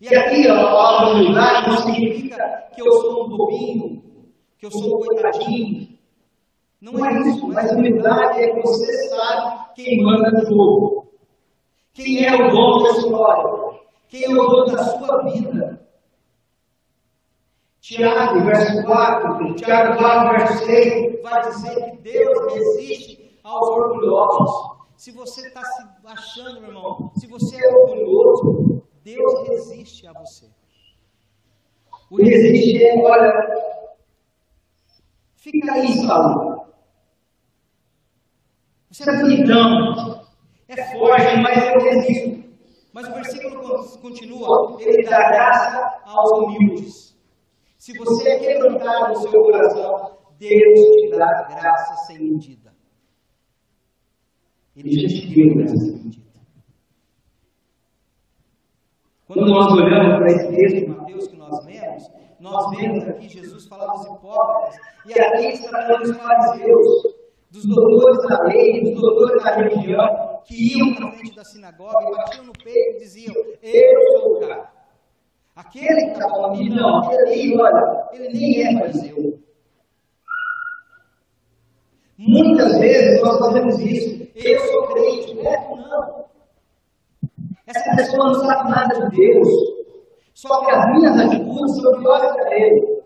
E 0.00 0.08
aqui 0.12 0.48
a 0.48 0.56
palavra 0.56 1.14
humildade 1.14 1.68
não 1.68 1.76
significa 1.76 2.68
que 2.74 2.82
eu 2.82 2.92
sou 2.94 3.26
um 3.26 3.28
bobinho, 3.28 4.02
que 4.58 4.66
eu 4.66 4.72
sou 4.72 4.96
um 4.96 5.06
coitadinho. 5.06 5.88
Não 6.80 7.06
é 7.06 7.28
isso, 7.28 7.46
mas 7.46 7.70
humildade 7.70 8.42
é 8.42 8.54
que 8.54 8.60
você 8.60 9.08
sabe 9.08 9.72
quem 9.76 10.02
manda 10.02 10.32
no 10.32 10.44
jogo. 10.46 11.03
Quem 11.94 12.26
é 12.26 12.34
o 12.34 12.50
dono 12.50 12.82
da 12.82 12.90
história? 12.90 13.80
Quem 14.08 14.24
é 14.24 14.28
o 14.28 14.46
dono 14.46 14.66
da 14.66 14.84
sua 14.84 15.22
vida? 15.22 15.88
Tiago, 17.80 18.44
verso 18.44 18.82
4, 18.84 19.54
Tiago 19.54 19.98
4, 19.98 20.38
verso 20.38 20.64
6, 20.66 21.22
vai 21.22 21.42
dizer 21.50 21.74
que 21.74 21.96
Deus 21.98 22.54
resiste 22.54 23.38
aos 23.44 23.68
orgulhosos. 23.68 24.74
Se 24.96 25.12
você 25.12 25.46
está 25.46 25.62
se 25.62 25.82
achando, 26.04 26.60
meu 26.60 26.70
irmão, 26.70 27.12
se 27.14 27.26
você 27.26 27.56
é 27.64 27.76
orgulhoso, 27.76 28.82
Deus 29.04 29.48
resiste 29.48 30.06
a 30.08 30.12
você. 30.14 30.46
O 32.10 32.16
resistir 32.16 32.82
é, 32.82 33.06
olha, 33.06 33.32
fica 35.36 35.72
aí, 35.72 35.92
Saulo. 36.06 36.64
Você 38.90 39.10
é 39.10 39.20
bonitão, 39.20 40.13
é 40.80 40.92
forte, 40.92 41.36
mas 41.42 41.72
eu 41.72 41.80
resisto. 41.80 42.44
Mas 42.92 43.08
o 43.08 43.14
versículo 43.14 44.00
continua, 44.00 44.76
ele 44.80 45.02
dá 45.02 45.18
graça 45.28 46.00
aos 46.04 46.30
humildes. 46.38 47.16
Se 47.76 47.92
você 47.98 48.28
é 48.28 48.38
quebrantar 48.38 49.08
no 49.08 49.16
seu 49.16 49.42
coração, 49.42 50.16
Deus 50.38 50.80
te 51.00 51.10
dá 51.10 51.42
graça 51.48 52.06
sem 52.06 52.18
medida. 52.18 52.72
Ele 54.76 54.92
já 54.92 55.08
te 55.08 55.34
deu 55.34 55.56
graça 55.56 55.76
sem 55.76 56.04
medida. 56.04 56.24
Quando 59.26 59.46
nós 59.46 59.72
olhamos 59.72 60.16
para 60.18 60.26
esse 60.26 60.48
texto 60.54 60.80
de 60.80 60.86
Mateus 60.86 61.26
que 61.26 61.36
nós 61.36 61.64
lemos, 61.64 62.10
nós 62.38 62.76
vemos 62.76 63.04
aqui 63.08 63.28
Jesus 63.28 63.66
falar 63.66 63.92
dos 63.92 64.04
hipócritas, 64.04 64.76
e 65.06 65.20
aqui 65.20 65.46
está 65.46 65.70
falando 65.70 66.02
dos 66.02 66.16
fariseus, 66.16 67.14
dos 67.54 67.66
doutores 67.66 68.26
da 68.28 68.42
lei, 68.42 68.82
dos 68.82 69.00
doutores 69.00 69.44
da 69.44 69.54
religião, 69.54 70.40
que 70.44 70.76
iam 70.76 70.92
para 70.94 71.12
frente 71.12 71.36
da 71.36 71.44
sinagoga 71.44 71.94
e 72.02 72.16
batiam 72.16 72.44
no 72.46 72.52
peito 72.52 72.96
e 72.96 72.98
diziam: 72.98 73.34
Eu 73.62 74.18
sou 74.18 74.36
o 74.36 74.40
cara. 74.40 74.72
Aquele 75.54 76.06
que 76.06 76.12
está 76.14 76.28
falando 76.28 76.54
ali, 76.54 76.68
não, 76.68 76.98
aquele 76.98 77.22
ali, 77.22 77.56
olha, 77.56 78.08
ele 78.12 78.28
nem 78.30 78.62
é 78.62 78.78
fariseu. 78.80 79.38
Muitas 82.18 82.78
vezes 82.78 83.22
nós 83.22 83.38
fazemos 83.38 83.78
isso. 83.78 84.28
Eu 84.34 84.58
sou 84.58 84.86
crente, 84.88 85.34
não, 85.34 85.76
não. 85.76 86.24
Essa 87.68 87.96
pessoa 87.96 88.26
não 88.26 88.34
sabe 88.34 88.70
nada 88.70 89.08
de 89.08 89.16
Deus. 89.16 89.48
Só 90.34 90.64
que 90.64 90.72
as 90.72 90.90
minhas 90.90 91.20
atitudes 91.20 91.80
são 91.80 92.00
piores 92.00 92.32
que 92.32 92.40
a 92.40 92.44
dele. 92.48 93.02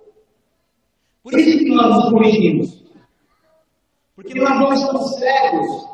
Por 1.22 1.38
isso 1.38 1.58
que 1.58 1.74
nós 1.74 1.96
nos 1.96 2.10
corrigimos. 2.10 2.87
Porque 4.18 4.34
nós 4.34 4.58
não 4.58 4.72
estamos 4.72 5.14
cegos. 5.14 5.88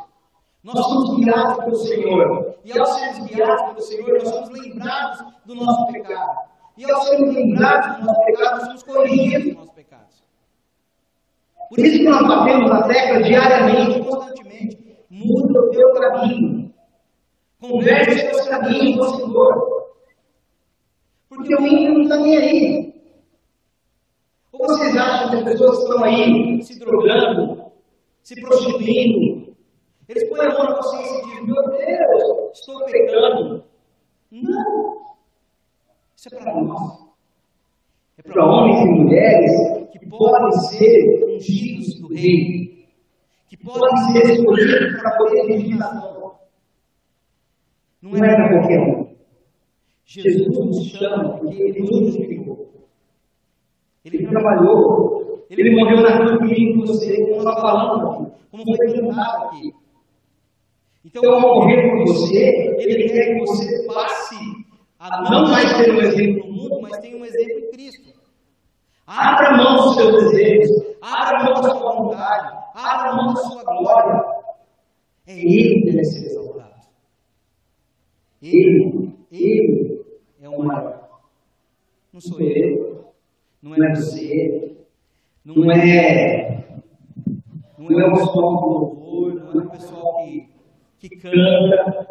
Nós 0.63 0.83
somos 0.83 1.17
guiados 1.17 1.63
pelo 1.63 1.77
Senhor. 1.77 2.55
E 2.65 2.79
ao 2.79 2.87
sermos 2.87 3.27
guiados 3.27 3.63
pelo 3.67 3.81
Senhor, 3.83 4.19
nós 4.19 4.29
somos 4.29 4.49
lembrados 4.49 5.25
do 5.45 5.55
nosso 5.55 5.93
pecado. 5.93 6.39
E 6.79 6.91
ao 6.91 7.03
sermos 7.03 7.35
lembrados 7.35 7.99
do 7.99 8.07
nosso 8.07 8.25
pecado, 8.25 8.57
nós 8.57 8.65
somos 8.65 8.83
corrigidos 8.83 9.45
dos 9.45 9.55
nossos 9.57 9.73
pecados. 9.73 10.25
Por 11.69 11.79
isso 11.81 11.99
que 11.99 12.09
nós 12.09 12.27
batemos 12.27 12.71
na 12.71 12.83
tecla 12.85 13.23
diariamente, 13.23 14.03
constantemente. 14.03 14.99
Muda 15.11 15.61
o 15.61 15.71
teu 15.71 15.93
caminho. 15.93 16.75
Converse 17.61 18.11
os 18.11 18.21
seus 18.23 18.49
caminhos 18.49 18.97
com 18.97 19.05
o 19.05 19.17
Senhor. 19.19 19.87
Porque 21.29 21.55
o 21.55 21.67
ímpio 21.67 21.93
não 21.93 22.03
está 22.05 22.17
nem 22.17 22.37
aí. 22.39 22.95
Ou 24.51 24.67
vocês 24.67 24.97
acham 24.97 25.29
que 25.29 25.37
as 25.37 25.45
pessoas 25.45 25.77
que 25.77 25.83
estão 25.83 26.05
aí 26.05 26.63
se 26.63 26.79
drogando, 26.79 27.64
se 28.25 28.41
prostituindo, 28.41 29.55
eles 30.09 30.29
põem 30.31 30.47
a 30.47 30.55
mão 30.55 30.65
na 30.65 30.77
consciência 30.77 31.19
e 31.19 31.23
dizem: 31.25 31.47
Meu 31.47 31.63
Deus, 31.63 32.59
estou 32.59 32.85
pecando. 32.87 33.65
Não. 34.33 35.05
Isso 36.17 36.35
é 36.35 36.39
para 36.39 36.61
nós. 36.63 37.05
É 38.17 38.23
para 38.23 38.47
homens 38.47 38.81
e 38.81 39.03
mulheres 39.03 39.51
que 39.93 40.09
podem 40.09 40.53
ser 40.71 41.25
ungidos 41.27 42.01
do 42.01 42.09
Rei, 42.15 42.89
que 43.49 43.57
podem 43.59 43.97
ser 44.13 44.33
escolhidos 44.33 45.01
para 45.01 45.17
poder 45.19 45.47
dirigir 45.47 45.77
nação. 45.77 46.39
Não 48.01 48.17
é 48.17 48.35
para 48.35 48.49
qualquer 48.49 48.81
um. 48.81 49.15
Jesus 50.05 50.49
nos 50.49 50.87
chama 50.87 51.39
porque 51.39 51.63
Ele 51.63 51.81
nos 51.81 52.07
justificou. 52.07 52.89
Ele 54.05 54.27
trabalhou. 54.29 55.24
Ele 55.51 55.77
morreu 55.77 56.01
na 56.03 56.19
cruz 56.19 56.39
comigo 56.39 56.81
com 56.81 56.87
você, 56.87 57.21
como 57.27 57.43
nós 57.43 57.61
falamos 57.61 58.27
aqui, 58.27 58.33
como 58.51 58.77
foi 58.77 58.93
cantado 58.93 59.45
aqui. 59.47 59.75
Então, 61.05 61.35
ao 61.35 61.41
morrer 61.41 61.91
por 61.91 62.07
você, 62.07 62.77
Ele 62.79 63.09
quer 63.09 63.35
que 63.35 63.41
você 63.41 63.87
passe 63.87 64.37
a 64.99 65.31
não 65.31 65.43
mais 65.51 65.77
ter 65.77 65.93
um 65.93 66.01
exemplo 66.01 66.47
no 66.49 66.53
mundo, 66.55 66.81
mas 66.81 66.97
tenha 66.99 67.17
um 67.17 67.25
exemplo 67.25 67.59
em 67.59 67.71
Cristo. 67.71 68.15
Abra 69.07 69.57
mão 69.59 69.77
dos 69.77 69.97
seus 69.97 70.13
desejos, 70.13 70.97
abra 71.03 71.45
mão 71.45 71.61
da 71.61 71.71
sua 71.71 71.95
vontade, 71.95 72.57
abra 72.75 73.17
mão 73.17 73.35
da 73.35 73.41
sua 73.41 73.63
glória. 73.65 74.25
É 75.27 75.39
Ele 75.39 75.81
que 75.81 75.91
deve 75.91 76.05
ser 76.05 76.27
exaltado. 76.27 76.75
Ele, 78.43 79.11
ele 79.31 80.05
é 80.41 80.49
o 80.49 80.63
maior. 80.63 81.21
Não 82.13 82.21
sou 82.21 82.41
eu, 82.41 83.05
não 83.63 83.75
é 83.75 83.95
você, 83.95 84.74
não 85.45 85.71
é, 85.71 86.81
não 87.77 88.01
é 88.01 88.07
o 88.07 88.13
pessoal 88.15 88.57
do 88.57 88.67
louvor, 88.67 89.35
não 89.35 89.61
é 89.61 89.65
o 89.65 89.71
pessoal 89.71 90.25
que, 90.25 90.49
que 90.99 91.17
canta. 91.17 92.09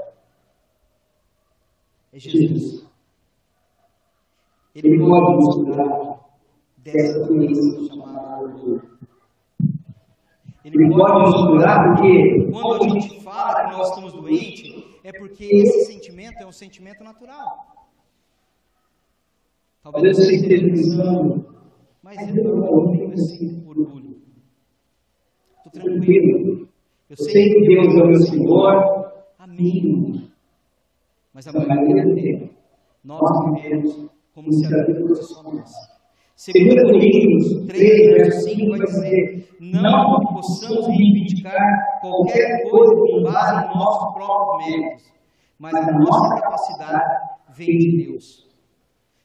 É 2.13 2.20
Jesus. 2.20 2.86
Ele 4.75 5.00
pode 5.00 5.34
nos 5.36 5.56
curar 5.56 6.20
dessa 6.78 7.25
doença 7.25 7.88
chamada 7.88 8.44
orgulho. 8.44 8.94
Ele 10.63 10.90
pode 10.90 11.20
nos 11.20 11.48
curar 11.48 11.96
porque 11.96 12.52
quando 12.52 12.84
a 12.84 12.90
gente 12.90 13.22
fala 13.22 13.70
que 13.70 13.78
nós 13.78 13.90
estamos 13.90 14.13
doentes, 14.13 14.84
é 15.04 15.12
porque 15.12 15.46
esse 15.46 15.92
sentimento 15.92 16.40
é 16.40 16.46
um 16.46 16.52
sentimento 16.52 17.04
natural. 17.04 17.74
Talvez 19.84 20.18
você 20.18 20.36
esteja 20.36 20.66
pensando, 20.66 21.46
mas 22.04 22.18
eu 22.36 22.44
não 22.44 22.92
tenho 22.92 23.14
esse 23.14 23.64
orgulho. 23.66 24.18
Estou 25.66 25.82
tranquilo. 25.82 26.68
Eu 27.10 27.16
sei 27.16 27.50
que 27.50 27.62
Deus 27.62 27.96
é 27.96 28.04
o 28.04 28.08
meu 28.08 28.20
Senhor. 28.20 29.12
Amém. 29.40 30.30
Mas 31.34 31.48
a 31.48 31.54
maioria 31.54 32.14
tempo, 32.14 32.50
nós 33.04 33.22
vivemos 33.46 34.10
como 34.36 34.52
se 34.52 34.66
a 34.66 34.86
vida 34.86 35.08
fosse 35.08 35.34
só 35.34 35.44
nossa. 35.44 35.94
Segundo 36.36 36.82
Coríntios 36.92 37.66
3, 37.68 38.12
verso 38.18 38.50
5, 38.50 38.70
vai 38.70 38.80
dizer, 38.80 39.48
não 39.62 40.20
possamos 40.34 40.88
reivindicar 40.88 42.02
qualquer 42.02 42.70
coisa 42.70 42.96
com 42.96 43.24
base 43.24 43.66
em 43.66 43.78
nossos 43.78 44.14
próprios 44.14 44.68
méritos, 44.68 45.14
mas 45.58 45.74
a 45.76 45.92
nossa 45.92 46.42
capacidade 46.42 47.04
vem 47.56 47.78
de 47.78 48.06
Deus. 48.06 48.50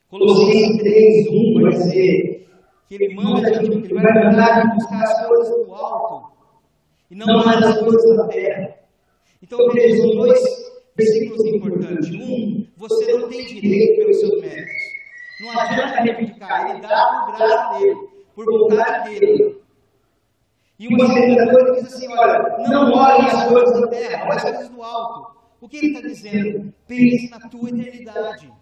Colossenses 0.08 0.78
3, 0.78 1.28
1 1.28 1.62
vai 1.62 1.72
dizer 1.72 2.47
que 2.88 2.94
ele 2.94 3.14
manda 3.14 3.46
a 3.48 3.52
gente, 3.62 3.84
ele 3.84 3.94
vai 3.94 4.14
mandar 4.14 4.62
a 4.62 4.74
buscar 4.74 5.02
as 5.02 5.26
coisas 5.26 5.66
do 5.66 5.74
alto 5.74 6.32
e 7.10 7.14
não 7.14 7.26
mais 7.44 7.62
as 7.62 7.78
coisas 7.80 8.16
da 8.16 8.28
terra. 8.28 8.74
Então 9.42 9.58
veja, 9.72 10.02
dois 10.14 10.40
versículos 10.96 11.46
importantes. 11.46 12.08
Um, 12.10 12.66
você 12.76 13.12
não 13.12 13.28
tem 13.28 13.46
direito 13.46 13.98
pelos 13.98 14.20
seus 14.20 14.40
méritos. 14.40 14.72
Não 15.40 15.50
adianta 15.50 16.00
reivindicar, 16.00 16.70
ele 16.70 16.80
dá 16.80 17.26
por 17.26 17.36
graça 17.36 17.78
dele, 17.78 18.08
por 18.34 18.44
vontade 18.46 19.10
dele. 19.10 19.58
E 20.78 20.88
uma 20.88 21.06
segunda 21.12 21.50
coisa 21.50 21.72
diz 21.74 21.94
assim: 21.94 22.08
olha, 22.08 22.56
não 22.68 22.92
olhem 22.92 23.26
as 23.26 23.48
coisas 23.48 23.80
da 23.80 23.86
terra, 23.88 24.24
olhe 24.24 24.32
as 24.32 24.42
coisas 24.42 24.68
do 24.70 24.82
alto. 24.82 25.38
O 25.60 25.68
que 25.68 25.76
ele 25.76 25.88
está 25.88 26.00
dizendo? 26.00 26.72
Pense 26.86 27.30
na 27.30 27.40
tua 27.48 27.68
eternidade. 27.68 28.52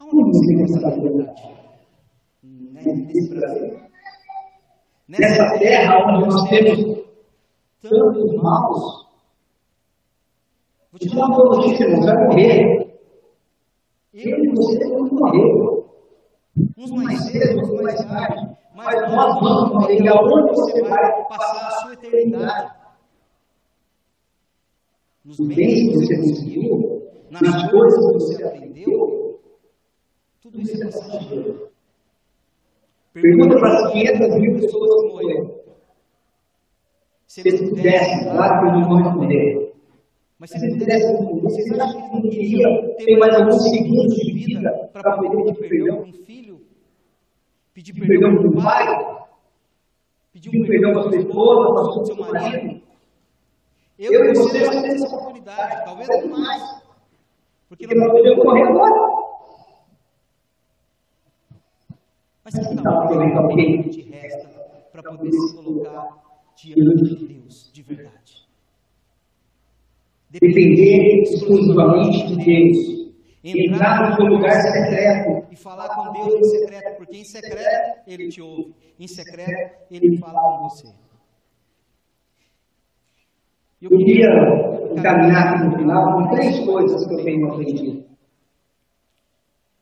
Aonde 0.00 0.38
você 0.38 0.46
tem 0.46 0.64
essa 0.64 0.88
eternidade? 0.88 1.53
Nesse 2.92 3.34
Brasil? 3.34 3.80
Nessa 5.08 5.58
terra 5.58 5.98
onde 6.06 6.28
nós 6.28 6.48
temos 6.48 7.04
tantos 7.80 8.42
maus? 8.42 9.04
Vou 10.90 10.98
te 10.98 11.14
dar 11.14 11.26
uma 11.26 11.56
notícia, 11.56 11.88
você 11.90 12.06
vai 12.06 12.26
morrer. 12.26 13.00
Eu 14.14 14.44
e 14.44 14.48
você 14.54 14.88
vamos 14.88 15.10
morrer. 15.10 15.84
Uns 16.78 16.90
mais 16.90 17.20
cedo, 17.24 17.60
uns 17.62 17.82
mais 17.82 18.04
tarde. 18.04 18.56
Mas 18.74 19.12
nós 19.12 19.40
vamos 19.40 19.72
morrer. 19.72 20.00
E 20.00 20.08
aonde 20.08 20.52
você 20.52 20.82
vai 20.82 21.24
passar 21.24 21.66
a 21.66 21.70
sua 21.82 21.92
eternidade? 21.94 22.74
Nos 25.24 25.40
bens 25.40 25.88
que 25.88 25.96
você 25.96 26.16
conseguiu? 26.16 27.02
Nas 27.30 27.70
coisas 27.70 28.06
que 28.06 28.12
você 28.14 28.44
aprendeu? 28.44 29.40
Tudo 30.40 30.60
isso 30.60 30.82
é 30.82 30.86
passageiro. 30.86 31.73
Pergunta 33.14 33.56
para 33.60 33.72
as 33.72 33.92
500 33.92 34.40
mil 34.40 34.60
pessoas 34.60 35.02
que 35.02 35.08
morreram. 35.08 35.54
Se 37.28 37.40
eles 37.40 37.70
pudessem, 37.70 38.24
claro 38.24 38.60
que 38.60 38.76
eles 38.76 38.88
não 38.88 38.96
responder. 39.02 39.74
Mas 40.36 40.50
se 40.50 40.56
eles 40.56 40.78
pudessem, 40.78 41.40
vocês 41.40 41.78
acham 41.78 42.10
que 42.10 42.14
não 42.16 42.22
queriam 42.22 42.94
ter 42.96 43.16
mais 43.16 43.34
alguns 43.36 43.62
segundos 43.70 44.16
de 44.16 44.32
vida 44.32 44.90
para 44.92 45.16
poder 45.16 45.30
pedir 45.30 45.68
perdão 45.68 45.96
para 45.96 46.06
um 46.06 46.12
filho? 46.12 46.60
Pedir 47.72 47.92
perdão 47.94 48.36
para 48.36 48.48
um 48.48 48.62
pai? 48.62 49.26
Pedir 50.32 50.60
um 50.60 50.66
perdão 50.66 50.92
para 50.92 51.02
sua 51.04 51.16
esposa, 51.16 51.72
para 51.72 51.82
o 51.82 52.04
seu 52.04 52.16
marido? 52.16 52.82
Eu 53.96 54.24
e 54.24 54.34
você 54.34 54.66
nós 54.66 54.82
temos 54.82 55.02
essa 55.02 55.16
oportunidade, 55.16 55.84
talvez 55.84 56.08
não 56.08 56.40
mais. 56.40 56.82
Porque 57.68 57.86
nós 57.94 58.10
podemos 58.10 58.44
correr 58.44 58.62
agora. 58.64 59.13
Mas 62.44 62.54
que 62.54 62.82
tal 62.82 63.02
aproveitar 63.02 63.42
o 63.42 63.48
que 63.48 63.88
te 63.88 64.02
resta 64.02 64.48
para 64.92 65.02
poder 65.02 65.32
se 65.32 65.56
colocar 65.56 66.08
diante 66.54 67.16
de 67.16 67.26
Deus 67.26 67.70
de 67.72 67.82
verdade? 67.82 68.46
Depender 70.30 71.22
exclusivamente 71.22 72.26
de 72.26 72.44
Deus. 72.44 73.04
Entrar 73.42 74.10
no 74.10 74.16
seu 74.16 74.26
lugar 74.26 74.52
secreto 74.62 75.46
e 75.50 75.56
falar 75.56 75.88
com 75.94 76.12
Deus 76.12 76.34
em 76.34 76.44
secreto, 76.44 76.96
porque 76.96 77.18
em 77.18 77.24
secreto 77.24 78.00
Ele 78.06 78.28
te 78.28 78.40
ouve, 78.40 78.74
em 78.98 79.06
secreto 79.06 79.84
Ele 79.90 80.16
fala 80.18 80.40
com 80.40 80.68
você. 80.68 80.88
Eu 83.82 83.90
queria 83.90 84.28
caminhar 85.02 85.54
aqui 85.54 85.64
no 85.68 85.76
final 85.76 86.14
com 86.14 86.30
três 86.30 86.58
coisas 86.64 87.06
que 87.06 87.14
eu 87.14 87.24
tenho 87.24 87.52
aprendido. 87.52 88.04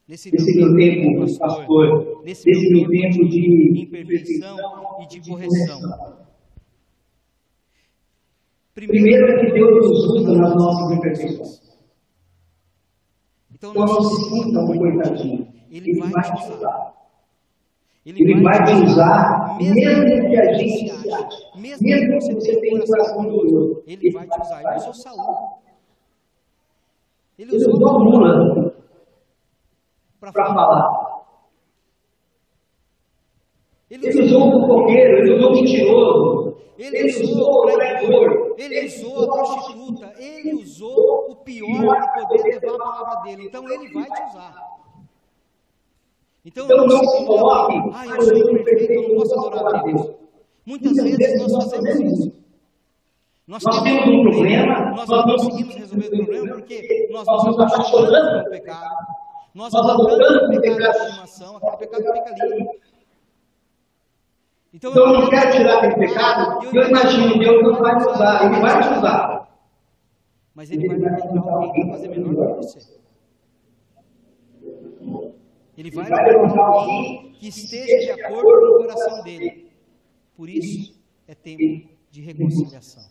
Nesse, 0.08 0.30
meu 0.32 0.74
tempo, 0.76 1.38
pastor 1.38 2.11
nesse, 2.24 2.50
meu 2.50 2.88
tempo 2.88 3.28
de 3.28 3.82
imperfeição 3.82 4.56
e 5.02 5.06
de 5.06 5.28
correção. 5.28 5.78
Primeiro 8.74 9.26
é 9.26 9.40
que 9.40 9.52
Deus 9.52 9.70
nos 9.70 10.04
usa 10.14 10.32
nas 10.38 10.54
nossas 10.54 10.96
imperfeições. 10.96 11.62
Então 13.52 13.74
não 13.74 13.86
se 13.86 14.30
sinta 14.30 14.60
um 14.60 14.78
coitadinho. 14.78 15.52
Ele 15.70 15.98
vai 16.00 16.10
te 16.10 16.52
usar. 16.52 16.92
Ele 18.04 18.42
vai 18.42 18.64
te 18.64 18.72
usar, 18.84 19.56
mesmo 19.58 20.28
que 20.28 20.36
a 20.36 20.52
gente 20.54 20.90
se 20.90 21.12
ache. 21.12 21.60
Mesmo 21.60 21.86
que 21.86 22.34
você 22.34 22.60
tenha 22.60 22.82
um 22.82 22.86
coração 22.86 23.22
doloroso. 23.22 23.82
Ele 23.86 24.10
vai 24.10 24.26
te 24.26 24.40
usar. 24.40 24.60
Ele 24.60 24.76
usou 24.76 24.94
Saúl. 24.94 25.62
Ele 27.38 27.56
usou 27.56 28.04
Mula 28.04 28.74
para 30.18 30.32
falar. 30.32 31.11
Ele 33.92 34.24
usou 34.24 34.48
o 34.48 34.50
fofoqueiro, 34.52 35.18
ele 35.18 35.34
usou 35.34 35.50
o 35.50 35.52
mentiroso, 35.52 36.56
ele 36.78 37.04
usou 37.10 37.50
o 37.50 37.62
pregador, 37.66 38.54
ele 38.56 38.86
usou 38.86 39.22
a 39.22 39.34
prostituta, 39.34 40.12
ele 40.18 40.54
usou 40.54 41.26
o 41.30 41.36
pior 41.36 41.94
para 41.94 42.26
poder 42.26 42.58
levar 42.58 42.74
a 42.74 42.78
palavra 42.78 43.22
dele. 43.22 43.46
Então 43.48 43.68
ele 43.68 43.92
vai 43.92 44.04
te 44.04 44.22
usar. 44.30 44.54
Então, 46.42 46.64
então 46.64 46.86
não 46.86 47.04
se 47.04 47.26
coloque, 47.26 47.74
ah, 47.92 48.06
eu 48.06 48.22
sou 48.22 48.34
imperfeito, 48.34 48.92
eu 48.94 49.08
não 49.10 49.16
posso 49.16 49.38
adorar 49.38 49.74
a 49.74 49.82
Deus. 49.82 50.10
Muitas 50.64 50.96
vezes 50.96 51.52
nós 51.52 51.70
fazemos 51.70 52.12
isso. 52.12 52.32
Nós, 53.46 53.62
nós 53.62 53.82
temos 53.82 54.06
um 54.06 54.30
problema, 54.30 54.90
nós 54.92 55.08
não 55.08 55.22
conseguimos 55.24 55.74
resolver 55.74 56.06
o 56.06 56.10
problema 56.10 56.54
porque 56.54 57.08
nós 57.12 57.26
nos 57.26 57.60
apaixonamos 57.60 58.30
pelo 58.30 58.50
pecado. 58.50 58.96
Nós 59.54 59.74
adoramos 59.74 60.56
o 60.56 60.60
pecado 60.62 60.98
de 60.98 61.08
estimação, 61.08 61.56
aquele 61.58 61.76
pecado 61.76 62.04
fica 62.04 62.44
ali. 62.44 62.66
Então, 64.72 64.90
então 64.90 65.06
eu 65.06 65.20
não 65.20 65.28
quero 65.28 65.52
tirar 65.52 65.78
aquele 65.78 66.06
pecado, 66.06 66.64
eu 66.64 66.88
imagino 66.88 67.38
Deus 67.38 67.62
não 67.62 67.78
vai 67.78 67.98
te 67.98 68.06
usar, 68.08 68.46
Ele 68.46 68.60
vai 68.60 68.82
te 68.82 68.98
usar. 68.98 69.48
Mas 70.54 70.70
Ele 70.70 70.88
vai 70.88 70.96
levantar 70.96 71.52
alguém 71.52 71.86
para 71.86 71.96
fazer 71.96 72.08
melhor 72.08 72.54
que 72.54 72.56
você. 72.56 73.02
Ele 75.76 75.90
vai 75.90 76.04
levantar 76.04 76.64
alguém 76.64 77.32
que 77.32 77.48
esteja 77.48 78.14
de 78.14 78.22
acordo 78.22 78.42
com 78.42 78.74
o 78.74 78.78
coração 78.78 79.22
dele. 79.24 79.70
Por 80.36 80.48
isso, 80.48 80.98
é 81.28 81.34
tempo 81.34 81.88
de 82.10 82.20
reconciliação. 82.22 83.02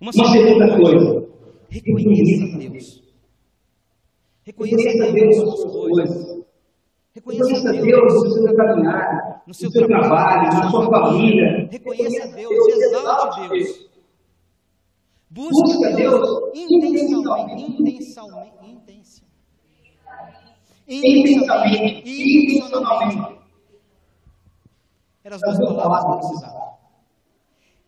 Uma 0.00 0.12
segunda 0.12 0.78
coisa, 0.78 1.28
reconheça 1.68 2.58
Deus. 2.58 3.02
Reconheça 4.44 5.12
Deus 5.12 5.36
nas 5.36 5.60
suas 5.60 5.72
coisas. 5.72 6.35
Reconheça 7.26 7.72
Deus 7.72 8.14
no 8.14 8.30
seu 8.30 8.56
caminhar, 8.56 9.42
no 9.48 9.52
seu 9.52 9.70
trabalho, 9.72 10.48
na 10.48 10.70
sua 10.70 10.88
família. 10.88 11.68
Reconheça 11.72 12.22
a 12.22 12.26
Deus, 12.28 12.68
exalte 12.68 13.48
Deus. 13.48 13.86
Busque 15.30 15.94
Deus 15.96 16.28
intencionalmente, 16.54 17.62
intencionalmente, 17.64 19.24
intensamente 20.88 22.02
e 22.08 22.44
intencionalmente. 22.44 23.40
Eram 25.24 25.36
as 25.36 25.42
duas 25.42 25.58
palavras 25.58 26.04
que 26.04 26.10
eu 26.10 26.18
precisava. 26.18 26.76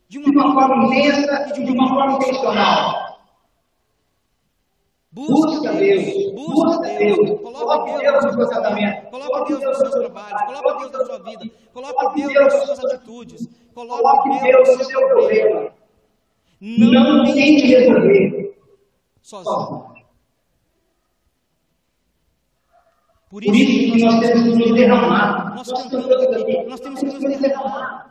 De 0.08 0.18
uma 0.18 0.54
forma 0.54 0.86
intensa 0.86 1.52
e 1.56 1.64
de 1.64 1.70
uma 1.70 1.88
forma 1.88 2.16
intencional. 2.16 3.07
Busca 5.18 5.72
Deus, 5.72 6.32
busca 6.32 6.78
Deus, 6.96 7.40
coloque 7.40 7.98
Deus. 7.98 8.24
no 8.24 8.32
seu 8.34 8.48
casamento, 8.48 9.10
coloque 9.10 9.52
Deus 9.52 9.64
nos 9.64 9.78
seus 9.78 9.94
trabalhos, 9.94 10.42
coloque 10.46 10.78
Deus 10.78 10.92
na 10.92 11.06
sua 11.06 11.18
vida, 11.24 11.54
coloque 11.72 12.22
Deus 12.22 12.34
nas 12.34 12.52
suas 12.52 12.84
atitudes, 12.84 13.48
coloque 13.74 14.38
Deus 14.38 14.78
no 14.78 14.84
seu 14.84 15.08
problema. 15.08 15.72
Não 16.60 17.24
tente 17.24 17.66
resolver. 17.66 18.58
Sozinho. 19.20 19.88
Por 23.28 23.44
isso 23.44 23.52
que 23.52 24.04
nós 24.04 24.20
temos 24.20 24.42
que 24.42 24.68
nos 24.68 24.72
derramar. 24.72 25.54
Nós 25.56 25.72
cantamos 25.72 26.12
aqui, 26.12 26.62
nós 26.62 26.80
temos 26.80 27.00
que 27.00 27.06
nos 27.06 27.38
derramar. 27.40 28.07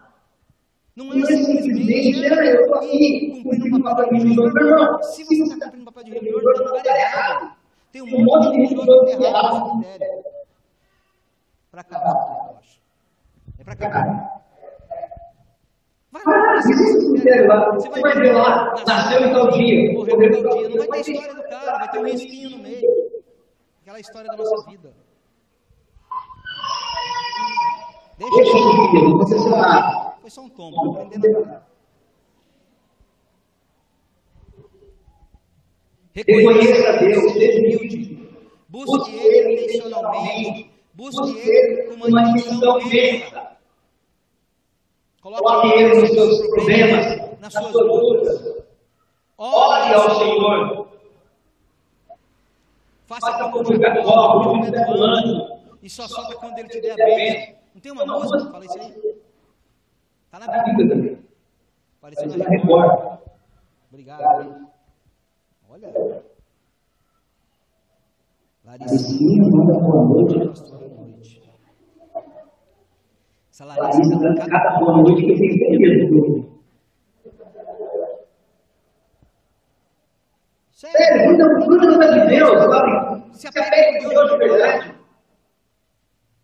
Não 0.97 1.13
é 1.13 1.25
simplesmente, 1.27 2.25
ah, 2.25 2.43
eu 2.43 2.62
estou 2.62 2.75
aqui 2.77 3.43
cumprindo 3.43 3.77
o 3.77 3.83
papel 3.83 4.10
de 4.10 4.15
religioso. 4.15 4.55
Não, 4.55 5.03
se 5.03 5.23
você 5.25 5.43
está 5.43 5.65
cumprindo 5.65 5.83
o 5.83 5.93
papel 5.93 6.03
de 6.05 6.12
religioso, 6.12 6.49
está 6.49 6.63
no 6.63 6.75
lugar 6.75 6.97
errado. 6.97 7.55
Tem 7.91 8.01
um 8.01 8.25
monte 8.25 8.49
de 8.49 8.57
religioso 8.57 9.23
errado 9.23 9.60
no 9.60 9.83
cemitério. 9.83 10.23
Para 11.69 11.83
cá, 11.83 11.97
eu 11.99 12.57
acho. 12.57 12.79
É 13.60 13.63
para 13.63 13.75
cá. 13.75 14.41
Vai 16.12 16.23
lá, 16.25 16.53
visita 16.55 16.97
o 16.97 17.01
cemitério 17.01 17.47
lá. 17.47 17.71
Você 17.75 17.89
vai 17.89 18.13
ver 18.15 18.33
lá, 18.33 18.73
nasceu 18.88 19.21
em 19.21 19.33
tal 19.33 19.51
dia. 19.51 19.93
Morreu 19.93 20.23
em 20.23 20.43
tal 20.43 20.57
dia. 20.57 20.69
Não 20.69 20.88
vai 20.88 21.03
ter 21.03 21.12
história 21.12 21.36
do 21.36 21.43
cara, 21.43 21.77
vai 21.77 21.91
ter 21.91 21.99
um 21.99 22.05
risquinho 22.05 22.49
no 22.49 22.63
meio. 22.63 22.88
Aquela 23.83 23.99
história 23.99 24.27
da 24.31 24.36
nossa 24.36 24.67
vida. 24.67 24.91
Deixa 28.17 28.41
eu 28.41 28.45
subir, 28.47 29.03
não 29.03 29.17
precisa 29.19 29.43
ser 29.43 29.49
nada. 29.51 30.07
Foi 30.27 30.31
só 30.31 30.41
um 30.41 30.49
tombo, 30.49 30.75
não 30.83 30.91
aprendendo 30.91 31.45
nada. 31.45 31.65
Reconheça 36.11 36.97
Deus, 36.97 37.31
seja 37.31 37.59
humilde. 37.59 38.29
Busque 38.67 39.15
Ele 39.15 39.63
intencionalmente. 39.63 40.69
Busque 40.93 41.39
Ele 41.39 41.83
com 41.83 41.93
uma 41.93 42.21
intenção 42.23 42.81
feita. 42.89 43.57
Coloque 45.21 45.67
Ele 45.67 46.01
nos 46.01 46.09
seus 46.09 46.47
problemas, 46.49 47.39
nas 47.39 47.53
suas 47.53 47.73
lutas. 47.73 48.65
Ore 49.37 49.93
ao 49.93 50.15
Senhor. 50.19 50.87
Faça 53.05 53.49
como 53.49 53.61
o 53.61 53.81
Jacó, 53.81 54.41
o 54.41 54.59
do 54.59 55.03
anjo. 55.05 55.57
E 55.81 55.89
só 55.89 56.05
solta 56.05 56.35
quando 56.35 56.59
ele 56.59 56.67
te 56.67 56.81
der 56.81 57.01
a 57.01 57.05
bênção. 57.05 57.55
Não 57.73 57.79
tem 57.81 57.91
uma 57.93 58.05
música 58.05 58.45
que 58.45 58.51
fala 58.51 58.65
isso 58.65 58.77
aí? 58.77 59.17
Está 60.27 60.39
na 60.39 60.63
Bíblia 60.63 60.89
também. 60.89 61.17
Apareceu 61.99 62.37
na 62.37 62.49
Record. 62.49 63.19
Obrigado. 63.89 64.67
Olha. 65.69 66.21
Laricinha 68.65 69.49
manda 69.49 69.79
boa 69.79 70.03
noite. 70.03 70.37
Boa 70.37 71.07
noite. 71.07 71.41
Essa 73.49 73.65
Larissa 73.65 74.19
dando 74.19 74.49
cada 74.49 74.79
boa 74.79 74.97
noite 75.01 75.25
que 75.25 75.33
tem 75.33 75.79
medo. 75.79 76.47
Sério, 80.71 81.27
cuida, 81.27 81.65
cuida 81.65 82.13
de 82.13 82.27
Deus, 82.27 82.63
sabe? 82.65 83.33
Se 83.33 83.47
apega 83.47 84.03
com 84.03 84.09
Deus 84.09 84.31
de 84.31 84.37
verdade. 84.37 84.95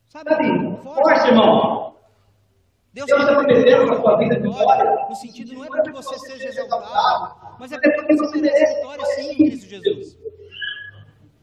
Sabe? 0.07 0.77
Forte, 0.81 1.27
irmão. 1.27 1.92
Deus 2.93 3.09
está 3.09 3.33
prometendo 3.33 3.87
na 3.87 3.95
sua 3.95 4.17
vida 4.17 4.39
vitória. 4.39 5.05
No 5.09 5.15
sentido, 5.15 5.53
não 5.55 5.65
é 5.65 5.67
para 5.67 5.81
que 5.81 5.91
você 5.91 6.19
seja 6.19 6.47
exaltado, 6.49 7.57
mas 7.59 7.71
é 7.71 7.79
porque 7.79 8.15
você 8.15 8.39
merece 8.39 8.75
vitória 8.75 9.05
sim 9.05 9.31
em 9.31 9.35
Cristo 9.35 9.69
Jesus. 9.69 10.17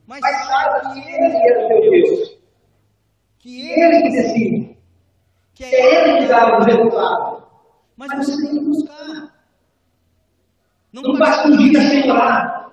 Mas 0.06 0.20
saiba 0.20 0.92
que 0.92 0.98
Ele 1.00 1.36
é 1.36 1.64
o 1.64 1.68
seu 1.68 1.90
Deus. 1.90 2.40
Que 3.40 3.70
Ele 3.72 4.02
que 4.02 4.10
decide. 4.10 4.76
Que 5.54 5.64
é 5.64 6.08
Ele 6.08 6.18
que 6.20 6.26
dá 6.26 6.56
o 6.56 6.62
resultado. 6.62 7.42
Mas 7.96 8.16
você 8.16 8.42
tem 8.42 8.50
que 8.50 8.64
buscar. 8.64 9.34
Não, 10.92 11.02
não 11.02 11.18
basta 11.18 11.48
um 11.48 11.56
dia 11.56 11.80
sem 11.80 12.10
orar. 12.10 12.72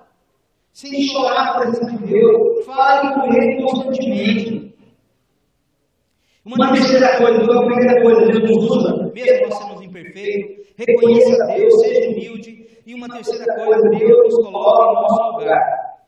Sem 0.72 1.02
chorar 1.08 1.48
a 1.48 1.58
presença 1.58 1.86
de 1.86 1.98
Deus. 2.06 2.64
Fale 2.64 3.14
com 3.14 3.34
Ele 3.34 3.62
constantemente. 3.62 4.67
Uma 6.48 6.72
terceira 6.72 7.18
coisa, 7.18 7.42
uma 7.42 7.66
primeira 7.66 8.00
coisa, 8.00 8.26
Deus 8.26 8.50
nos 8.50 8.70
usa, 8.70 9.12
mesmo 9.12 9.48
nós 9.48 9.58
somos 9.58 9.82
imperfeitos, 9.82 10.66
reconheça 10.78 11.46
Deus, 11.46 11.80
seja 11.82 12.08
humilde. 12.08 12.66
E 12.86 12.94
uma 12.94 13.06
terceira 13.06 13.44
coisa, 13.54 13.90
Deus 13.90 14.18
nos 14.24 14.46
coloca 14.46 14.90
em 14.90 14.94
nosso 14.94 15.38
lugar. 15.38 15.98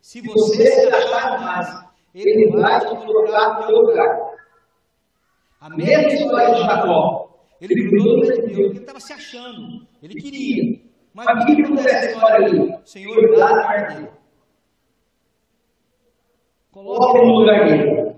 Se 0.00 0.20
você 0.20 0.64
se 0.64 0.86
achar 0.86 1.36
demais, 1.36 1.84
Ele 2.14 2.52
vai 2.52 2.78
te 2.78 2.96
colocar 3.04 3.60
no 3.60 3.66
teu 3.66 3.76
lugar. 3.80 4.30
A 5.60 5.70
mesma 5.70 6.06
história 6.06 6.54
de 6.54 6.60
Jacó. 6.60 7.30
Ele 7.60 7.90
cuidou 7.90 8.14
do 8.14 8.20
Deus 8.20 8.38
porque 8.38 8.60
ele 8.60 8.78
estava 8.78 9.00
se 9.00 9.12
achando. 9.12 9.86
Ele 10.00 10.14
queria. 10.14 10.80
Mas 11.12 11.26
o 11.26 11.46
que 11.46 11.62
acontece 11.62 11.88
essa 11.96 12.10
história 12.12 12.46
ali? 12.46 12.60
O 12.60 12.86
Senhor 12.86 13.36
dá 13.36 13.48
parte 13.48 13.94
dele. 13.96 14.10
Coloque 16.70 17.18
ele 17.18 17.26
no 17.26 17.38
lugar 17.40 17.64
dele. 17.66 18.09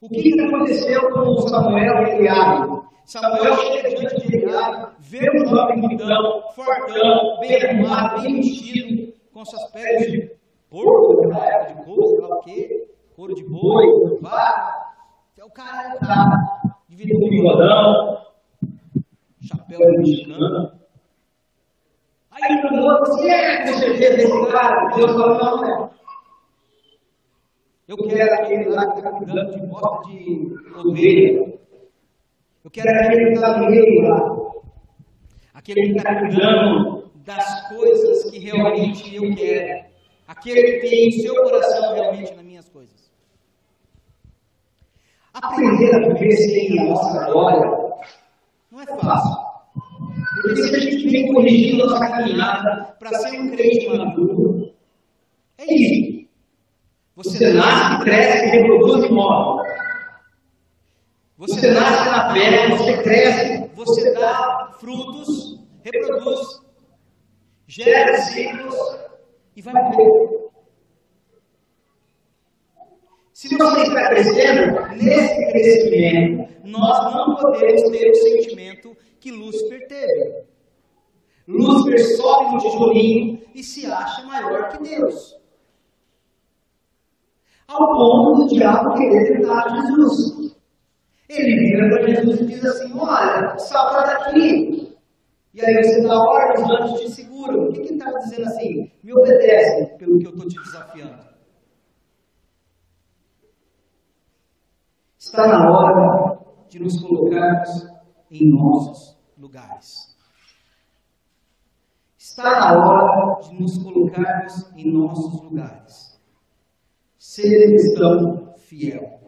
O 0.00 0.08
que, 0.08 0.40
aconteceu 0.40 1.10
com 1.10 1.36
Samuel 1.48 2.06
e 2.06 2.10
Eliabe? 2.10 2.82
Samuel 3.04 3.56
chega 3.56 3.88
diante 3.88 4.28
de 4.28 4.36
Eliabe, 4.36 4.92
vê 5.00 5.28
um 5.34 5.46
jovem 5.48 5.80
bonitão, 5.80 6.42
fortão, 6.54 7.40
bem 7.40 7.56
arrumado, 7.56 8.22
bem 8.22 8.36
vestido, 8.36 9.12
com 9.32 9.44
suas 9.44 9.64
peles 9.72 10.12
de 10.12 10.30
porco, 10.70 11.22
naquela 11.22 11.46
época 11.46 11.74
de 11.74 11.84
couro, 11.84 12.06
sei 12.06 12.20
lá 12.20 12.28
o 12.28 12.40
quê, 12.42 12.88
couro 13.16 13.34
de 13.34 13.44
boi, 13.44 14.18
vaca. 14.20 14.88
É 15.36 15.44
o 15.44 15.50
cara 15.50 15.96
tá, 15.98 16.30
ter 16.96 17.16
um 17.16 17.28
bigodão, 17.28 18.18
chapéu 19.40 19.80
mexicano. 19.98 20.78
Aí 22.30 22.54
o 22.54 22.84
outro 22.84 23.14
assim, 23.14 23.30
é, 23.30 23.66
com 23.66 23.78
certeza, 23.78 24.16
esse 24.16 24.52
cara, 24.52 24.94
Deus 24.94 25.10
falou, 25.12 25.38
não, 25.38 25.60
né? 25.60 25.90
Eu 27.88 27.96
quero 27.96 28.34
aquele 28.34 28.68
lá 28.68 28.92
que 28.92 28.98
está 28.98 29.10
cuidando 29.12 29.50
de 29.50 29.66
bosta 29.66 30.10
de 30.10 30.54
ovelha. 30.76 31.58
Eu 32.62 32.70
quero 32.70 32.90
aquele 32.90 33.24
que 33.28 33.32
está 33.32 33.58
no 33.58 33.70
meio 33.70 34.02
lá. 34.02 34.36
Aquele 35.54 35.82
que 35.92 35.96
está 35.96 36.18
cuidando 36.20 37.10
das 37.24 37.68
coisas 37.70 38.30
que 38.30 38.40
realmente 38.40 39.16
eu 39.16 39.34
quero. 39.34 39.88
Aquele 40.26 40.80
que 40.80 40.86
tem 40.86 41.08
o 41.08 41.12
seu 41.12 41.34
coração 41.42 41.94
realmente 41.94 42.34
nas 42.34 42.44
minhas 42.44 42.68
coisas. 42.68 43.10
Aprender 45.32 45.94
a 45.94 46.08
viver 46.08 46.36
sem 46.36 46.78
a 46.80 46.84
nossa 46.84 47.24
glória 47.30 47.70
não 48.70 48.82
é 48.82 48.86
fácil. 48.86 49.48
Porque 50.42 50.62
se 50.62 50.76
a 50.76 50.78
gente 50.78 51.08
vem 51.08 51.32
corrigindo 51.32 51.86
nossa 51.86 52.06
caminhada 52.06 52.96
para 52.98 53.18
ser 53.18 53.40
um 53.40 53.50
crente 53.50 53.88
maduro, 53.88 54.74
é 55.56 55.64
isso. 55.64 56.17
Você 57.18 57.52
nasce, 57.52 58.04
cresce, 58.04 58.46
reproduz 58.46 59.04
e 59.04 59.08
morre. 59.12 59.68
Você 61.36 61.68
nasce 61.72 62.10
na 62.10 62.32
fé, 62.32 62.68
você 62.68 63.02
cresce, 63.02 63.70
você 63.74 64.14
dá 64.14 64.76
frutos, 64.78 65.58
reproduz, 65.82 66.62
gera 67.66 68.18
ciclos 68.18 68.76
e 69.56 69.62
vai 69.62 69.74
morrer. 69.74 70.48
Se 73.32 73.48
você 73.56 73.82
está 73.82 74.08
crescendo, 74.10 74.80
nesse 74.94 75.50
crescimento, 75.50 76.48
nós 76.62 77.14
não 77.16 77.34
podemos 77.34 77.82
ter 77.90 78.10
o 78.10 78.14
sentimento 78.14 78.96
que 79.18 79.32
Lúcifer 79.32 79.88
teve. 79.88 80.44
Lúcifer 81.48 82.16
sobe 82.16 82.52
no 82.52 82.58
tijolinho 82.58 83.42
e 83.56 83.64
se 83.64 83.86
acha 83.86 84.22
maior 84.22 84.68
que 84.68 84.84
Deus 84.84 85.37
ao 87.68 87.86
ponto 87.94 88.40
do 88.40 88.48
diabo 88.48 88.94
querer 88.94 89.36
tentar 89.36 89.68
Jesus. 89.68 90.56
Ele 91.28 91.56
vira 91.60 91.90
para 91.90 92.08
Jesus 92.08 92.40
e 92.40 92.46
diz 92.46 92.64
assim: 92.64 92.98
Olha, 92.98 93.58
salta 93.58 94.06
daqui. 94.06 94.96
E 95.52 95.64
aí 95.64 95.82
você 95.82 96.02
dá 96.02 96.18
ordem, 96.18 96.64
os 96.64 96.70
anjos 96.70 97.00
te 97.00 97.10
seguram. 97.10 97.64
O 97.64 97.72
que, 97.72 97.80
ele 97.80 97.92
está 97.92 98.10
dizendo 98.12 98.46
assim? 98.46 98.90
Me 99.02 99.12
obedece 99.12 99.96
pelo 99.98 100.18
que 100.18 100.26
eu 100.26 100.30
estou 100.30 100.48
te 100.48 100.58
desafiando. 100.62 101.28
Está 105.18 105.46
na 105.46 105.70
hora 105.70 106.38
de 106.68 106.78
nos 106.78 107.02
colocarmos 107.02 107.86
em 108.30 108.50
nossos 108.50 109.18
lugares. 109.36 110.16
Está 112.16 112.60
na 112.60 112.78
hora 112.78 113.40
de 113.40 113.60
nos 113.60 113.78
colocarmos 113.82 114.72
em 114.76 114.92
nossos 114.92 115.42
lugares 115.42 116.07
ser 117.38 117.68
cristão 117.68 118.52
fiel. 118.56 119.20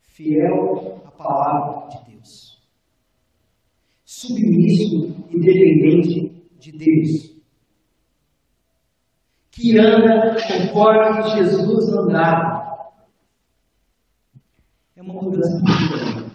Fiel 0.00 1.00
à 1.04 1.10
palavra 1.12 1.88
de 1.88 2.10
Deus. 2.10 2.60
Submisso 4.04 5.26
e 5.30 5.38
dependente 5.38 6.42
de 6.58 6.72
Deus. 6.72 7.40
Que 9.52 9.78
anda 9.78 10.34
conforme 10.34 11.22
Jesus 11.36 11.88
andava. 11.92 12.62
É 14.96 15.02
uma 15.02 15.14
mudança 15.14 15.60
muito. 15.60 16.32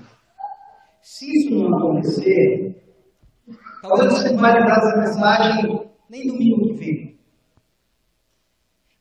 Se 1.02 1.26
isso 1.26 1.56
não 1.56 1.78
acontecer, 1.78 2.82
talvez 3.82 4.14
você 4.14 4.32
não 4.32 4.40
vai 4.40 4.54
lembrar 4.54 4.76
dessa 4.76 4.98
mensagem 4.98 5.90
nem 6.10 6.28
domingo 6.28 6.68
que 6.68 6.74
vem. 6.74 7.07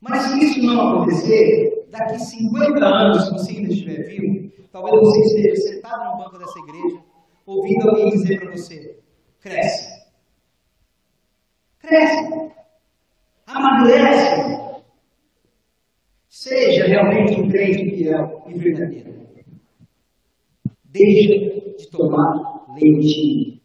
Mas 0.09 0.23
se 0.23 0.45
isso 0.45 0.62
não 0.62 0.88
acontecer, 0.88 1.87
daqui 1.90 2.19
50 2.19 2.85
anos, 2.85 3.25
se 3.25 3.33
você 3.33 3.53
ainda 3.53 3.73
estiver 3.73 4.03
vivo, 4.05 4.53
talvez 4.71 5.01
você 5.01 5.21
esteja 5.21 5.57
sentado 5.57 6.12
no 6.12 6.25
banco 6.25 6.38
dessa 6.38 6.59
igreja, 6.61 7.03
ouvindo 7.45 7.88
alguém 7.88 8.11
dizer 8.11 8.40
para 8.40 8.53
você: 8.53 8.99
cresce. 9.40 10.07
Cresce. 11.81 12.53
Amadurece. 13.47 14.83
Seja 16.29 16.87
realmente 16.87 17.40
um 17.40 17.49
crente 17.49 17.97
fiel 17.97 18.45
e 18.47 18.55
verdadeiro. 18.55 19.16
Deixa 20.85 21.77
de 21.79 21.90
tomar 21.90 22.66
leitinho. 22.75 23.56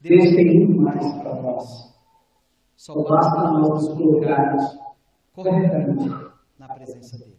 Deus 0.00 0.30
tem 0.34 0.66
muito 0.66 0.80
mais 0.80 1.12
para 1.14 1.42
nós. 1.42 1.88
Só 2.76 2.94
basta 3.02 3.50
nós 3.50 3.68
nos 3.68 3.88
colocarmos 3.94 4.78
corretamente 5.34 6.08
na 6.58 6.68
presença 6.68 7.18
dele. 7.18 7.36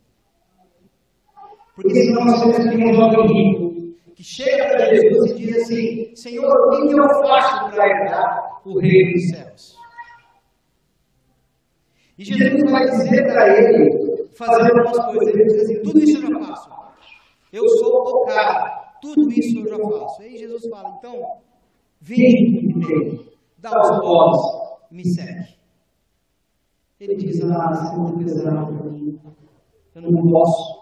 Porque 1.76 1.96
senão 1.96 2.26
nós 2.26 2.42
temos 2.42 2.58
que 2.58 2.84
um 2.84 2.94
jovem 2.94 3.28
rico 3.28 3.70
que 4.14 4.24
chega 4.24 4.68
para 4.68 4.94
Jesus 4.94 5.32
e 5.32 5.36
diz 5.36 5.58
assim: 5.58 6.16
Senhor, 6.16 6.52
o 6.52 6.88
que 6.88 6.94
eu 6.94 7.10
faço 7.26 7.72
para 7.72 7.88
herdar 7.88 8.62
o 8.66 8.78
reino 8.80 9.14
dos 9.14 9.30
céus? 9.30 9.80
E 12.18 12.26
Jesus 12.26 12.70
vai 12.70 12.84
dizer 12.84 13.24
para 13.28 13.48
ele 13.58 14.28
fazer 14.36 14.78
algumas 14.78 15.06
coisas. 15.06 15.28
Ele 15.34 15.44
diz 15.46 15.62
assim: 15.64 15.82
Tudo 15.84 16.00
isso 16.00 16.18
eu 16.18 16.34
já 16.34 16.48
faço. 16.48 16.70
Eu 17.54 17.68
sou 17.70 17.94
o 17.94 18.26
cara. 18.26 18.94
Tudo 19.02 19.32
isso 19.32 19.60
eu 19.60 19.68
já 19.70 19.78
faço. 19.78 20.22
Aí 20.22 20.38
Jesus 20.38 20.68
fala: 20.70 20.96
Então, 20.98 21.22
vende 22.02 22.58
o 22.58 22.80
que 22.80 22.88
tem, 22.88 23.32
dá 23.58 23.70
aos 23.70 24.00
pobres 24.00 24.60
me 24.92 25.06
segue. 25.06 25.56
Ele 27.00 27.16
diz: 27.16 27.42
Ah, 27.44 27.96
muito 27.98 28.18
pesado 28.18 28.78
para 28.78 28.92
mim. 28.92 29.20
Eu 29.96 30.02
não 30.02 30.32
posso. 30.32 30.80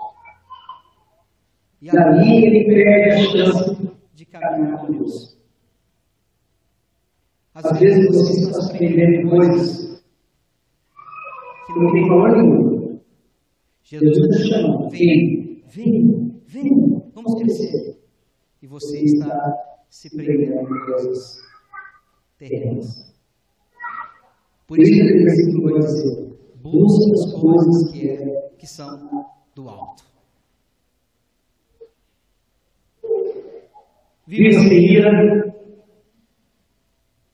E 1.82 1.89
ali 1.89 2.45
ele 2.45 2.65
perde 2.65 3.12
a 3.12 3.17
chance 3.17 3.95
de 4.13 4.25
caminhar 4.25 4.80
com 4.80 4.91
Deus. 4.91 5.38
Às 7.53 7.80
vezes 7.80 8.08
você 8.08 8.39
está 8.41 8.62
surpreendendo 8.62 9.30
coisas 9.30 10.03
que 11.65 11.80
não 11.80 11.91
tem 11.91 12.08
valor 12.08 12.32
nenhum. 12.32 12.99
Jesus 13.84 14.17
está 14.17 14.58
chamando, 14.58 14.89
vem, 14.89 15.63
vem, 15.67 16.41
vem, 16.45 17.03
vamos 17.13 17.36
crescer. 17.41 17.99
E 18.62 18.67
você 18.67 18.99
está 18.99 19.53
se 19.89 20.15
prendendo 20.15 20.62
em 20.62 20.86
coisas 20.86 21.41
terrenas. 22.38 23.08
Por 24.67 24.80
isso, 24.80 25.04
no 25.04 25.23
versículo 25.23 25.63
vai 25.63 25.80
dizer: 25.80 26.38
busca 26.62 27.13
as 27.13 27.41
coisas 27.41 27.91
que, 27.91 28.10
é, 28.10 28.50
que 28.58 28.67
são 28.67 29.26
do 29.56 29.69
alto. 29.69 30.04
Viva 34.28 34.60
sem 34.60 34.93
ira. 34.93 35.47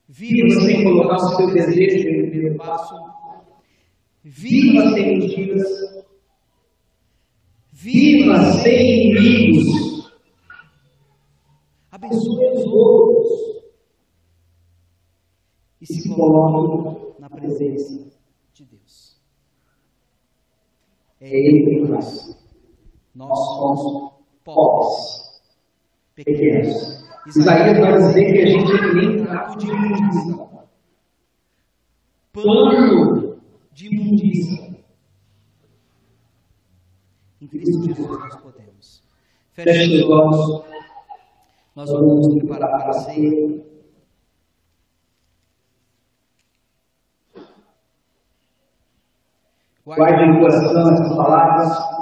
Viva 0.07 0.61
sem 0.61 0.83
colocar 0.83 1.15
o 1.15 1.35
seu 1.35 1.51
desejo 1.51 2.07
em 2.07 2.29
primeiro 2.29 2.55
passo. 2.55 2.93
Viva 4.23 4.91
sem 4.91 5.17
mentiras. 5.17 5.67
Viva 7.71 8.39
sem 8.61 9.09
inimigos. 9.09 9.82
Abençoe 11.93 12.49
os 12.53 12.65
outros. 12.65 13.63
E 15.79 15.85
se 15.85 16.09
coloque 16.09 17.21
na 17.21 17.29
presença 17.29 18.11
de 18.51 18.65
Deus. 18.65 19.21
É 21.21 21.29
Ele 21.29 21.85
que 21.85 21.87
faz. 21.87 22.35
Nós 23.13 23.37
somos 23.37 24.13
pobres 24.43 25.43
pequenos. 26.15 27.05
Isaías 27.27 27.77
vai 27.77 27.97
dizer 27.99 28.33
que 28.33 28.41
a 28.41 28.45
gente 28.47 28.95
nem 28.95 29.23
trapo 29.23 29.57
de 29.59 29.67
imundícia. 29.67 30.49
Pano 32.33 33.39
de 33.71 33.87
imundícia. 33.93 34.83
Em 37.39 37.45
Cristo 37.45 37.85
Jesus 37.85 38.09
nós 38.09 38.35
podemos. 38.37 39.03
Feche 39.51 40.03
os 40.03 40.09
olhos. 40.09 40.62
Nós 41.75 41.91
vamos 41.91 42.27
nos 42.27 42.37
preparar 42.37 42.69
para 42.69 42.89
a 42.89 42.93
ceia. 42.93 43.63
Guarde 49.85 50.25
no 50.27 50.39
coração 50.39 50.93
essas 50.93 51.15
palavras. 51.15 51.93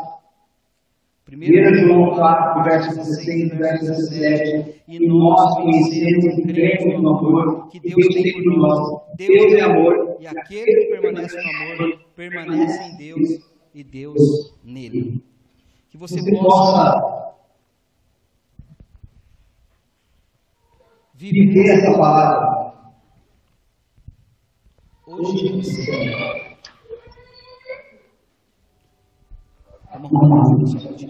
1 1.31 1.87
João 1.87 2.13
4, 2.15 2.63
verso 2.63 2.89
16 2.97 3.53
e 3.53 3.55
verso 3.55 3.85
17. 3.85 4.83
E 4.89 5.07
nós 5.07 5.55
conhecemos 5.55 6.25
e 6.37 6.43
cremos 6.43 7.01
no 7.01 7.17
amor 7.17 7.69
que 7.69 7.79
Deus 7.79 8.07
tem 8.13 8.43
por 8.43 8.57
nós. 8.57 9.01
Deus 9.15 9.53
é 9.53 9.61
amor, 9.61 10.17
e 10.19 10.27
aquele 10.27 10.65
que 10.65 10.85
permanece 10.87 11.37
no 11.37 11.49
amor 11.49 11.99
permanece 12.13 12.83
em 12.83 12.97
Deus 12.97 13.51
e 13.73 13.83
Deus 13.83 14.53
nele. 14.63 15.23
Que 15.89 15.97
você 15.97 16.19
possa 16.29 17.20
viver 21.29 21.77
essa 21.77 21.91
palavra 21.97 22.73
hoje 25.05 25.47
em 25.47 25.59
dia. 25.59 26.51
Vamos 29.93 30.29
lá, 30.29 30.91